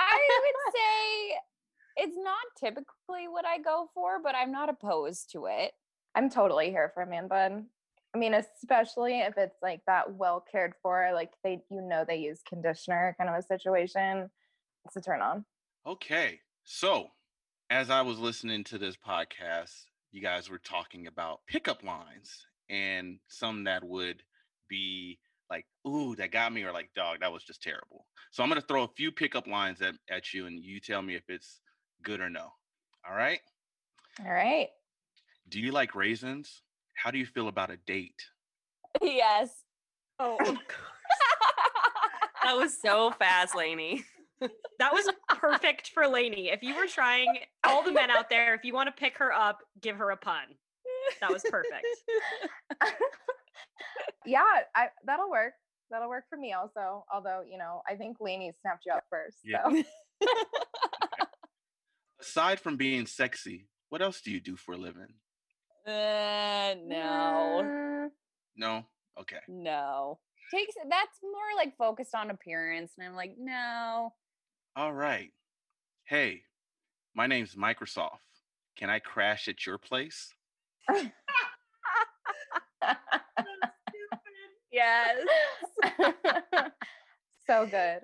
I 0.00 0.28
would 0.42 0.74
say 0.74 1.36
it's 2.04 2.16
not 2.16 2.36
typically 2.58 3.28
what 3.28 3.44
I 3.44 3.58
go 3.58 3.90
for, 3.94 4.20
but 4.22 4.34
I'm 4.34 4.52
not 4.52 4.68
opposed 4.68 5.30
to 5.32 5.46
it. 5.46 5.72
I'm 6.14 6.30
totally 6.30 6.70
here 6.70 6.90
for 6.94 7.02
a 7.02 7.06
man 7.06 7.28
bun. 7.28 7.66
I 8.16 8.18
mean, 8.18 8.32
especially 8.32 9.20
if 9.20 9.36
it's 9.36 9.58
like 9.60 9.82
that 9.86 10.14
well 10.14 10.42
cared 10.50 10.72
for, 10.82 11.10
like 11.12 11.32
they, 11.44 11.60
you 11.70 11.82
know, 11.82 12.02
they 12.08 12.16
use 12.16 12.40
conditioner 12.48 13.14
kind 13.18 13.28
of 13.28 13.36
a 13.36 13.42
situation. 13.42 14.30
It's 14.86 14.96
a 14.96 15.02
turn 15.02 15.20
on. 15.20 15.44
Okay. 15.86 16.40
So, 16.64 17.08
as 17.68 17.90
I 17.90 18.00
was 18.00 18.18
listening 18.18 18.64
to 18.64 18.78
this 18.78 18.96
podcast, 18.96 19.74
you 20.12 20.22
guys 20.22 20.48
were 20.48 20.60
talking 20.60 21.08
about 21.08 21.40
pickup 21.46 21.84
lines 21.84 22.46
and 22.70 23.18
some 23.28 23.64
that 23.64 23.84
would 23.84 24.22
be 24.66 25.18
like, 25.50 25.66
ooh, 25.86 26.16
that 26.16 26.32
got 26.32 26.54
me, 26.54 26.62
or 26.62 26.72
like, 26.72 26.88
dog, 26.96 27.18
that 27.20 27.30
was 27.30 27.44
just 27.44 27.62
terrible. 27.62 28.06
So, 28.30 28.42
I'm 28.42 28.48
going 28.48 28.62
to 28.62 28.66
throw 28.66 28.84
a 28.84 28.94
few 28.96 29.12
pickup 29.12 29.46
lines 29.46 29.82
at, 29.82 29.94
at 30.10 30.32
you 30.32 30.46
and 30.46 30.58
you 30.58 30.80
tell 30.80 31.02
me 31.02 31.16
if 31.16 31.24
it's 31.28 31.60
good 32.02 32.22
or 32.22 32.30
no. 32.30 32.48
All 33.06 33.14
right. 33.14 33.40
All 34.24 34.32
right. 34.32 34.68
Do 35.50 35.60
you 35.60 35.70
like 35.70 35.94
raisins? 35.94 36.62
How 36.96 37.10
do 37.10 37.18
you 37.18 37.26
feel 37.26 37.48
about 37.48 37.70
a 37.70 37.76
date? 37.86 38.20
yes. 39.02 39.50
Oh. 40.18 40.56
That 42.46 42.56
was 42.56 42.80
so 42.80 43.10
fast, 43.10 43.56
Lainey. 43.56 44.04
That 44.78 44.92
was 44.92 45.10
perfect 45.30 45.88
for 45.88 46.06
Lainey. 46.06 46.50
If 46.50 46.62
you 46.62 46.76
were 46.76 46.86
trying, 46.86 47.38
all 47.64 47.82
the 47.82 47.90
men 47.90 48.08
out 48.08 48.30
there, 48.30 48.54
if 48.54 48.62
you 48.62 48.72
want 48.72 48.86
to 48.86 48.92
pick 48.92 49.18
her 49.18 49.32
up, 49.32 49.58
give 49.82 49.96
her 49.96 50.10
a 50.10 50.16
pun. 50.16 50.44
That 51.20 51.32
was 51.32 51.42
perfect. 51.50 51.84
yeah, 54.26 54.44
I, 54.76 54.90
that'll 55.04 55.28
work. 55.28 55.54
That'll 55.90 56.08
work 56.08 56.24
for 56.28 56.38
me 56.38 56.52
also. 56.52 57.04
Although, 57.12 57.42
you 57.50 57.58
know, 57.58 57.82
I 57.88 57.96
think 57.96 58.18
Lainey 58.20 58.52
snapped 58.60 58.84
you 58.86 58.92
up 58.92 59.02
first. 59.10 59.38
Yeah. 59.44 59.62
So 59.68 59.82
Aside 62.20 62.60
from 62.60 62.76
being 62.76 63.06
sexy, 63.06 63.66
what 63.88 64.02
else 64.02 64.20
do 64.20 64.30
you 64.30 64.40
do 64.40 64.54
for 64.54 64.74
a 64.74 64.78
living? 64.78 65.14
Uh, 65.86 66.74
no. 66.84 68.10
No? 68.56 68.84
Okay. 69.20 69.38
No. 69.48 70.18
Takes 70.52 70.74
that's 70.88 71.18
more 71.22 71.56
like 71.56 71.76
focused 71.76 72.14
on 72.14 72.30
appearance. 72.30 72.92
And 72.98 73.06
I'm 73.06 73.14
like, 73.14 73.34
no. 73.38 74.12
All 74.74 74.92
right. 74.92 75.32
Hey, 76.04 76.42
my 77.14 77.26
name's 77.26 77.54
Microsoft. 77.54 78.18
Can 78.76 78.90
I 78.90 78.98
crash 78.98 79.48
at 79.48 79.66
your 79.66 79.78
place? 79.78 80.32
Yes. 84.76 85.16
so 87.46 87.66
good. 87.66 88.00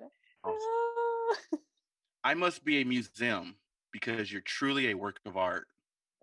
I 2.23 2.33
must 2.33 2.65
be 2.65 2.81
a 2.81 2.85
museum 2.85 3.55
because 3.91 4.31
you're 4.31 4.41
truly 4.41 4.89
a 4.89 4.95
work 4.95 5.19
of 5.25 5.37
art. 5.37 5.67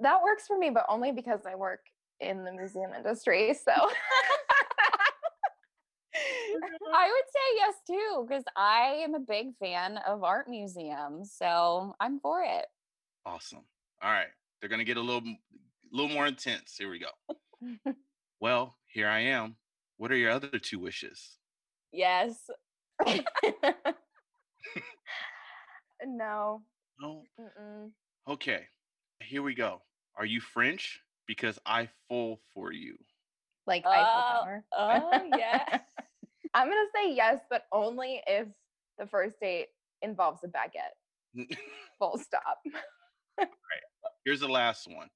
That 0.01 0.23
works 0.23 0.47
for 0.47 0.59
me, 0.59 0.71
but 0.71 0.87
only 0.89 1.13
because 1.13 1.41
I 1.47 1.55
work 1.55 1.81
in 2.21 2.45
the 2.45 2.53
museum 2.53 2.93
industry. 2.97 3.55
So 3.55 3.73
mm-hmm. 3.73 3.85
I 6.95 7.11
would 7.11 7.25
say 7.33 7.57
yes 7.57 7.75
too, 7.87 8.27
because 8.29 8.45
I 8.57 9.01
am 9.05 9.15
a 9.15 9.21
big 9.21 9.55
fan 9.59 9.99
of 10.07 10.25
art 10.25 10.49
museums. 10.49 11.35
So 11.37 11.95
I'm 12.01 12.19
for 12.21 12.43
it. 12.43 12.67
Awesome. 13.27 13.65
All 14.03 14.11
right. 14.11 14.29
They're 14.61 14.69
going 14.69 14.81
to 14.81 14.85
get 14.85 14.97
a 14.97 15.03
little 15.03 15.23
little 15.93 16.11
more 16.11 16.27
intense. 16.27 16.77
Here 16.79 16.91
we 16.91 17.01
go. 17.01 17.11
well, 18.41 18.77
here 18.87 19.09
I 19.09 19.21
am. 19.21 19.57
What 19.97 20.13
are 20.13 20.17
your 20.17 20.31
other 20.31 20.59
two 20.59 20.79
wishes? 20.79 21.39
Yes. 21.93 22.49
no. 26.07 26.63
No. 27.01 27.23
Mm-mm. 27.41 27.91
Okay. 28.29 28.67
Here 29.23 29.43
we 29.43 29.55
go. 29.55 29.83
Are 30.21 30.27
you 30.27 30.39
French? 30.43 31.01
Because 31.27 31.59
I 31.65 31.89
fall 32.07 32.41
for 32.53 32.73
you. 32.73 32.95
Like 33.67 33.87
Eiffel 33.87 34.05
Oh, 34.05 34.45
Tower. 34.45 34.65
oh, 34.77 35.31
yeah. 35.39 35.65
I'm 36.55 36.69
gonna 36.69 36.87
say 36.95 37.15
yes, 37.15 37.41
but 37.49 37.65
only 37.73 38.21
if 38.27 38.47
the 38.99 39.07
first 39.07 39.41
date 39.41 39.69
involves 40.03 40.45
a 40.45 40.49
baguette. 40.49 41.57
Full 41.99 42.19
stop. 42.19 42.59
Here's 44.27 44.41
the 44.41 44.49
last 44.49 44.87
one. 44.95 45.09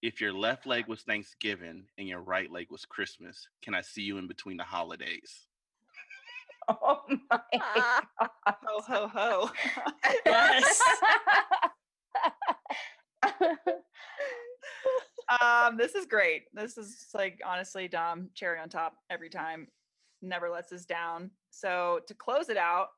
If 0.00 0.22
your 0.22 0.32
left 0.32 0.64
leg 0.64 0.86
was 0.88 1.02
Thanksgiving 1.02 1.84
and 1.98 2.08
your 2.08 2.20
right 2.20 2.50
leg 2.50 2.68
was 2.70 2.86
Christmas, 2.86 3.46
can 3.60 3.74
I 3.74 3.82
see 3.82 4.00
you 4.00 4.16
in 4.16 4.26
between 4.26 4.56
the 4.56 4.64
holidays? 4.64 5.48
Oh 6.70 7.02
my. 7.30 7.40
Ah. 7.60 8.08
Ho 8.46 8.80
ho 8.86 9.08
ho. 9.08 9.50
Yes. 10.24 10.80
Um, 15.40 15.76
this 15.76 15.94
is 15.94 16.06
great. 16.06 16.44
This 16.52 16.76
is 16.76 17.06
like 17.14 17.40
honestly, 17.46 17.86
Dom, 17.86 18.30
cherry 18.34 18.58
on 18.58 18.68
top 18.68 18.94
every 19.10 19.30
time. 19.30 19.68
Never 20.22 20.50
lets 20.50 20.72
us 20.72 20.84
down. 20.84 21.30
So 21.50 22.00
to 22.08 22.14
close 22.14 22.48
it 22.48 22.56
out, 22.56 22.88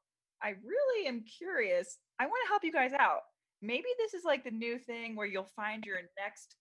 I 0.43 0.55
really 0.65 1.07
am 1.07 1.25
curious. 1.25 1.99
I 2.19 2.25
want 2.25 2.41
to 2.45 2.49
help 2.49 2.65
you 2.65 2.73
guys 2.73 2.93
out. 2.99 3.21
Maybe 3.61 3.87
this 3.99 4.15
is 4.15 4.25
like 4.25 4.45
the 4.45 4.51
new 4.51 4.79
thing 4.79 5.15
where 5.15 5.27
you'll 5.27 5.51
find 5.55 5.85
your 5.85 5.99
next 6.19 6.57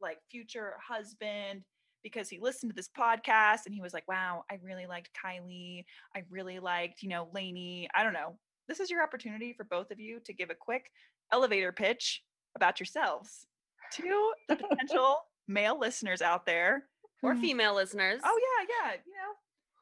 like 0.00 0.18
future 0.30 0.74
husband 0.86 1.62
because 2.02 2.28
he 2.28 2.38
listened 2.38 2.70
to 2.70 2.76
this 2.76 2.90
podcast 2.96 3.60
and 3.64 3.74
he 3.74 3.80
was 3.80 3.94
like, 3.94 4.06
wow, 4.06 4.44
I 4.50 4.58
really 4.62 4.86
liked 4.86 5.10
Kiley. 5.24 5.84
I 6.14 6.22
really 6.30 6.60
liked, 6.60 7.02
you 7.02 7.08
know, 7.08 7.28
Lainey. 7.32 7.88
I 7.94 8.02
don't 8.02 8.12
know. 8.12 8.36
This 8.68 8.78
is 8.78 8.90
your 8.90 9.02
opportunity 9.02 9.54
for 9.54 9.64
both 9.64 9.90
of 9.90 9.98
you 9.98 10.20
to 10.26 10.32
give 10.34 10.50
a 10.50 10.54
quick 10.54 10.90
elevator 11.32 11.72
pitch 11.72 12.22
about 12.56 12.80
yourselves 12.80 13.46
to 13.92 14.32
the 14.48 14.56
potential 14.56 15.18
male 15.48 15.78
listeners 15.78 16.22
out 16.22 16.46
there. 16.46 16.84
Or 17.22 17.34
hmm. 17.34 17.40
female 17.40 17.74
listeners. 17.74 18.20
Oh 18.22 18.38
yeah, 18.38 18.66
yeah, 18.68 18.92
you 19.06 19.12
know, 19.12 19.32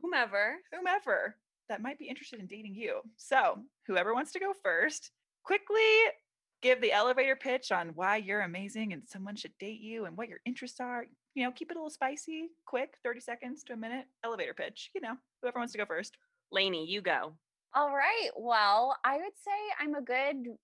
whomever. 0.01 0.57
whomever 0.73 1.37
that 1.69 1.81
might 1.81 1.99
be 1.99 2.09
interested 2.09 2.39
in 2.39 2.47
dating 2.47 2.75
you. 2.75 3.01
So, 3.17 3.59
whoever 3.87 4.15
wants 4.15 4.33
to 4.33 4.39
go 4.39 4.53
first, 4.63 5.11
quickly 5.43 5.81
give 6.61 6.81
the 6.81 6.93
elevator 6.93 7.35
pitch 7.35 7.73
on 7.73 7.89
why 7.95 8.17
you're 8.19 8.43
amazing 8.43 8.93
and 8.93 9.03
someone 9.07 9.35
should 9.35 9.57
date 9.59 9.81
you 9.81 10.05
and 10.05 10.17
what 10.17 10.29
your 10.29 10.39
interests 10.45 10.81
are. 10.81 11.07
You 11.35 11.45
know, 11.45 11.51
keep 11.51 11.71
it 11.71 11.77
a 11.77 11.81
little 11.81 11.91
spicy, 11.91 12.51
quick, 12.67 12.95
30 13.03 13.21
seconds 13.21 13.65
to 13.65 13.73
a 13.73 13.77
minute 13.77 14.05
elevator 14.23 14.55
pitch. 14.55 14.91
You 14.95 15.01
know, 15.01 15.15
whoever 15.41 15.59
wants 15.59 15.73
to 15.73 15.79
go 15.79 15.87
first. 15.87 16.17
Lainey, 16.53 16.87
you 16.87 17.01
go. 17.01 17.33
All 17.75 17.95
right. 17.95 18.29
Well, 18.37 18.97
I 19.03 19.17
would 19.17 19.37
say 19.43 19.51
I'm 19.81 19.95
a 19.95 20.03
good 20.03 20.55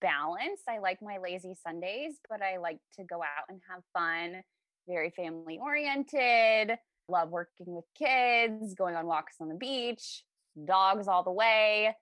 balance. 0.00 0.60
I 0.68 0.78
like 0.78 0.98
my 1.02 1.18
lazy 1.18 1.54
Sundays, 1.54 2.18
but 2.28 2.42
I 2.42 2.58
like 2.58 2.78
to 2.98 3.04
go 3.04 3.16
out 3.22 3.44
and 3.48 3.60
have 3.70 3.82
fun, 3.92 4.42
very 4.88 5.10
family 5.10 5.58
oriented, 5.60 6.78
love 7.08 7.30
working 7.30 7.66
with 7.74 7.84
kids, 7.96 8.74
going 8.74 8.96
on 8.96 9.06
walks 9.06 9.36
on 9.40 9.48
the 9.48 9.54
beach, 9.54 10.24
dogs 10.64 11.08
all 11.08 11.22
the 11.22 11.32
way. 11.32 11.94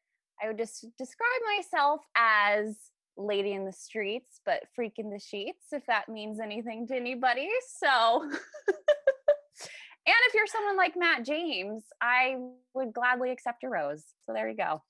I 0.43 0.49
would 0.49 0.59
just 0.59 0.87
describe 0.99 1.29
myself 1.57 2.01
as 2.17 2.77
lady 3.17 3.53
in 3.53 3.65
the 3.65 3.73
streets, 3.73 4.41
but 4.45 4.63
freak 4.75 4.95
in 4.99 5.11
the 5.11 5.19
sheets, 5.19 5.67
if 5.73 5.87
that 5.87 6.09
means 6.09 6.41
anything 6.41 6.87
to 6.89 6.97
anybody. 6.97 7.49
So, 7.79 8.23
and 8.23 8.33
if 10.07 10.35
you're 10.35 10.47
someone 10.47 10.77
like 10.77 10.97
Matt 10.97 11.25
James, 11.25 11.85
I 12.01 12.37
would 12.75 12.93
gladly 12.93 13.31
accept 13.31 13.65
a 13.65 13.69
rose. 13.69 14.05
So 14.27 14.33
there 14.33 14.49
you 14.49 14.57
go. 14.57 14.83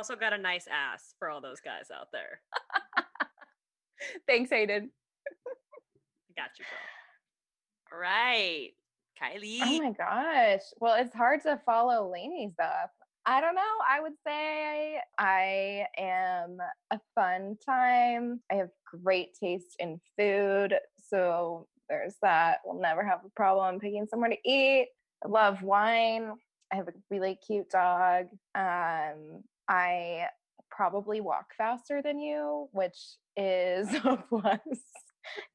Also 0.00 0.16
got 0.16 0.32
a 0.32 0.38
nice 0.38 0.64
ass 0.66 1.12
for 1.18 1.28
all 1.28 1.42
those 1.42 1.60
guys 1.60 1.90
out 1.94 2.06
there. 2.10 2.40
Thanks, 4.26 4.48
Hayden. 4.48 4.90
I 5.46 6.40
got 6.40 6.48
you, 6.58 6.64
girl. 6.64 7.92
All 7.92 8.00
right. 8.00 8.70
Kiley. 9.22 9.58
Oh 9.60 9.78
my 9.78 9.90
gosh. 9.90 10.62
Well, 10.80 10.94
it's 10.98 11.14
hard 11.14 11.42
to 11.42 11.60
follow 11.66 12.10
Lainey's 12.10 12.54
up. 12.62 12.92
I 13.26 13.42
don't 13.42 13.54
know. 13.54 13.60
I 13.86 14.00
would 14.00 14.14
say 14.26 15.00
I 15.18 15.84
am 15.98 16.56
a 16.90 16.98
fun 17.14 17.58
time. 17.62 18.40
I 18.50 18.54
have 18.54 18.70
great 19.04 19.34
taste 19.38 19.76
in 19.80 20.00
food. 20.18 20.76
So 21.10 21.66
there's 21.90 22.14
that. 22.22 22.60
We'll 22.64 22.80
never 22.80 23.04
have 23.04 23.20
a 23.26 23.30
problem 23.36 23.78
picking 23.78 24.06
somewhere 24.06 24.30
to 24.30 24.50
eat. 24.50 24.88
I 25.22 25.28
love 25.28 25.62
wine. 25.62 26.32
I 26.72 26.76
have 26.76 26.88
a 26.88 26.92
really 27.10 27.38
cute 27.46 27.68
dog. 27.68 28.28
Um, 28.54 29.44
I 29.70 30.26
probably 30.70 31.20
walk 31.20 31.46
faster 31.56 32.02
than 32.02 32.18
you, 32.18 32.68
which 32.72 32.98
is 33.36 33.88
a 34.04 34.22
plus. 34.28 34.58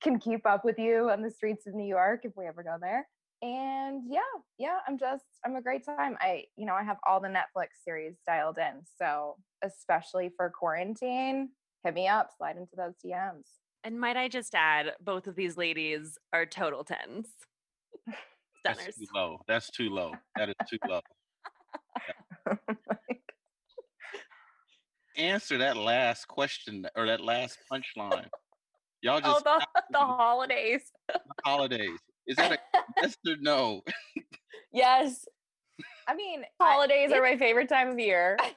Can 0.02 0.20
keep 0.20 0.46
up 0.46 0.64
with 0.66 0.80
you 0.80 1.10
on 1.10 1.22
the 1.22 1.30
streets 1.30 1.68
of 1.68 1.76
New 1.76 1.88
York 1.88 2.22
if 2.24 2.32
we 2.36 2.48
ever 2.48 2.64
go 2.64 2.78
there 2.80 3.08
and 3.42 4.04
yeah 4.10 4.22
yeah 4.58 4.78
i'm 4.88 4.98
just 4.98 5.26
i'm 5.46 5.58
a 5.58 5.62
great 5.62 5.86
time 5.86 6.16
i 6.22 6.46
you 6.56 6.66
know 6.66 6.74
i 6.74 6.82
have 6.82 6.96
all 7.06 7.20
the 7.20 7.28
netflix 7.28 7.68
series 7.84 8.16
dialed 8.26 8.58
in 8.58 8.82
so 8.98 9.36
especially 9.62 10.32
for 10.38 10.50
quarantine 10.50 11.50
hit 11.84 11.94
me 11.94 12.08
up 12.08 12.30
slide 12.38 12.56
into 12.56 12.78
those 12.78 12.94
dms 13.06 13.44
And 13.84 14.00
might 14.00 14.18
I 14.18 14.28
just 14.30 14.56
add, 14.56 14.94
both 15.00 15.28
of 15.28 15.36
these 15.36 15.58
ladies 15.58 16.18
are 16.34 16.48
total 16.48 16.84
tens. 16.84 17.28
That's 18.64 18.84
too 18.84 19.06
low. 19.14 19.42
That's 19.48 19.70
too 19.70 19.90
low. 19.90 20.14
That 20.38 20.50
is 20.50 20.56
too 20.68 20.80
low. 20.90 21.02
Answer 25.18 25.58
that 25.60 25.78
last 25.78 26.28
question 26.28 26.86
or 26.96 27.06
that 27.08 27.22
last 27.22 27.58
punchline. 27.72 28.28
Y'all 29.02 29.22
Oh, 29.24 29.34
just 29.34 29.44
the, 29.46 29.66
the 29.92 29.98
holidays. 30.00 30.92
holidays. 31.46 32.00
Is 32.28 32.36
that 32.38 32.52
a 32.54 32.58
yes 33.02 33.16
or 33.28 33.36
no? 33.40 33.82
Yes. 34.74 35.26
I 36.08 36.16
mean, 36.16 36.44
I- 36.60 36.64
Holidays 36.74 37.12
are 37.12 37.22
my 37.22 37.38
favorite 37.38 37.70
time 37.70 37.90
of 37.90 38.00
year. 38.00 38.38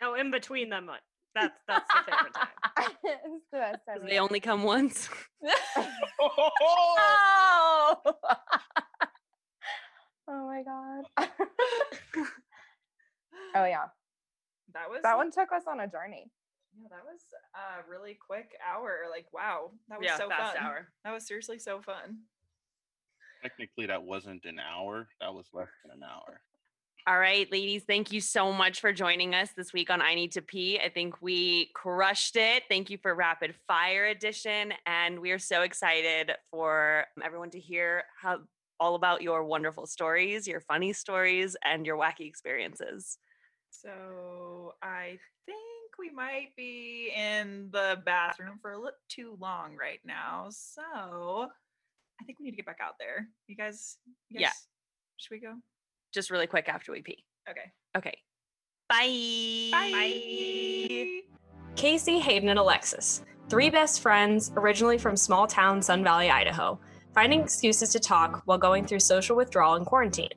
No, 0.00 0.14
in 0.16 0.32
between 0.32 0.68
them, 0.68 0.90
that's 1.32 1.54
that's 1.68 1.86
the 1.94 2.10
favorite 2.10 2.34
time. 2.34 2.48
it's 3.04 3.44
the 3.52 3.58
best 3.58 3.78
time. 3.86 3.98
'Cause 3.98 4.02
of 4.02 4.08
They 4.08 4.18
only 4.18 4.40
come 4.40 4.64
once. 4.64 5.08
oh. 6.20 7.96
Oh 10.28 10.46
my 10.46 10.62
god. 10.64 11.04
Oh 13.54 13.64
yeah, 13.64 13.86
That 14.74 14.90
was 14.90 15.00
that 15.02 15.16
one 15.16 15.30
took 15.30 15.52
us 15.52 15.62
on 15.66 15.80
a 15.80 15.86
journey. 15.88 16.30
Yeah, 16.80 16.88
that 16.90 17.04
was 17.04 17.20
a 17.54 17.88
really 17.90 18.14
quick 18.14 18.52
hour. 18.66 19.00
Like, 19.10 19.26
wow, 19.32 19.70
that 19.88 19.98
was 19.98 20.06
yeah, 20.06 20.16
so 20.16 20.28
fast 20.28 20.56
fun. 20.56 20.64
hour. 20.64 20.88
That 21.04 21.12
was 21.12 21.26
seriously 21.26 21.58
so 21.58 21.80
fun. 21.80 22.18
Technically, 23.42 23.86
that 23.86 24.02
wasn't 24.02 24.44
an 24.44 24.58
hour. 24.58 25.08
That 25.20 25.34
was 25.34 25.46
less 25.52 25.68
than 25.84 25.96
an 25.96 26.02
hour. 26.02 26.40
All 27.04 27.18
right, 27.18 27.50
ladies, 27.50 27.82
thank 27.82 28.12
you 28.12 28.20
so 28.20 28.52
much 28.52 28.80
for 28.80 28.92
joining 28.92 29.34
us 29.34 29.50
this 29.56 29.72
week 29.72 29.90
on 29.90 30.00
I 30.00 30.14
Need 30.14 30.30
to 30.32 30.42
Pee. 30.42 30.78
I 30.78 30.88
think 30.88 31.20
we 31.20 31.70
crushed 31.74 32.36
it. 32.36 32.62
Thank 32.68 32.90
you 32.90 32.96
for 32.96 33.12
Rapid 33.16 33.56
Fire 33.66 34.06
Edition. 34.06 34.72
And 34.86 35.18
we 35.18 35.32
are 35.32 35.38
so 35.40 35.62
excited 35.62 36.30
for 36.52 37.04
everyone 37.22 37.50
to 37.50 37.58
hear 37.58 38.04
how 38.20 38.38
all 38.78 38.94
about 38.94 39.20
your 39.20 39.42
wonderful 39.42 39.86
stories, 39.86 40.46
your 40.46 40.60
funny 40.60 40.92
stories, 40.92 41.56
and 41.64 41.84
your 41.84 41.96
wacky 41.96 42.28
experiences. 42.28 43.18
So 43.72 44.74
I 44.82 45.18
think 45.46 45.58
we 45.98 46.10
might 46.10 46.54
be 46.56 47.10
in 47.16 47.68
the 47.72 48.00
bathroom 48.04 48.58
for 48.60 48.72
a 48.72 48.76
little 48.76 48.92
too 49.08 49.36
long 49.40 49.76
right 49.76 50.00
now. 50.04 50.46
So 50.50 50.82
I 52.20 52.24
think 52.24 52.38
we 52.38 52.44
need 52.44 52.52
to 52.52 52.56
get 52.56 52.66
back 52.66 52.78
out 52.82 52.94
there. 53.00 53.28
You 53.48 53.56
guys, 53.56 53.96
you 54.28 54.40
Yeah. 54.40 54.52
should 55.16 55.30
we 55.32 55.40
go? 55.40 55.54
Just 56.12 56.30
really 56.30 56.46
quick 56.46 56.68
after 56.68 56.92
we 56.92 57.02
pee. 57.02 57.24
Okay. 57.48 57.72
Okay. 57.96 58.22
Bye. 58.88 59.70
Bye. 59.72 61.22
Casey, 61.74 62.18
Hayden, 62.18 62.50
and 62.50 62.58
Alexis, 62.58 63.24
three 63.48 63.70
best 63.70 64.00
friends 64.02 64.52
originally 64.56 64.98
from 64.98 65.16
small 65.16 65.46
town 65.46 65.80
Sun 65.80 66.04
Valley, 66.04 66.30
Idaho, 66.30 66.78
finding 67.14 67.40
excuses 67.40 67.88
to 67.90 67.98
talk 67.98 68.42
while 68.44 68.58
going 68.58 68.86
through 68.86 69.00
social 69.00 69.34
withdrawal 69.34 69.74
and 69.76 69.86
quarantine. 69.86 70.28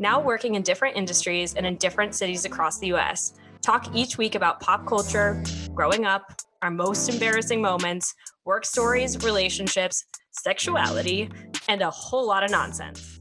Now 0.00 0.18
working 0.18 0.54
in 0.54 0.62
different 0.62 0.96
industries 0.96 1.52
and 1.52 1.66
in 1.66 1.76
different 1.76 2.14
cities 2.14 2.46
across 2.46 2.78
the 2.78 2.94
US, 2.94 3.34
talk 3.60 3.94
each 3.94 4.16
week 4.16 4.34
about 4.34 4.58
pop 4.58 4.86
culture, 4.86 5.44
growing 5.74 6.06
up, 6.06 6.40
our 6.62 6.70
most 6.70 7.10
embarrassing 7.10 7.60
moments, 7.60 8.14
work 8.46 8.64
stories, 8.64 9.22
relationships, 9.22 10.06
sexuality, 10.30 11.28
and 11.68 11.82
a 11.82 11.90
whole 11.90 12.26
lot 12.26 12.42
of 12.42 12.50
nonsense. 12.50 13.19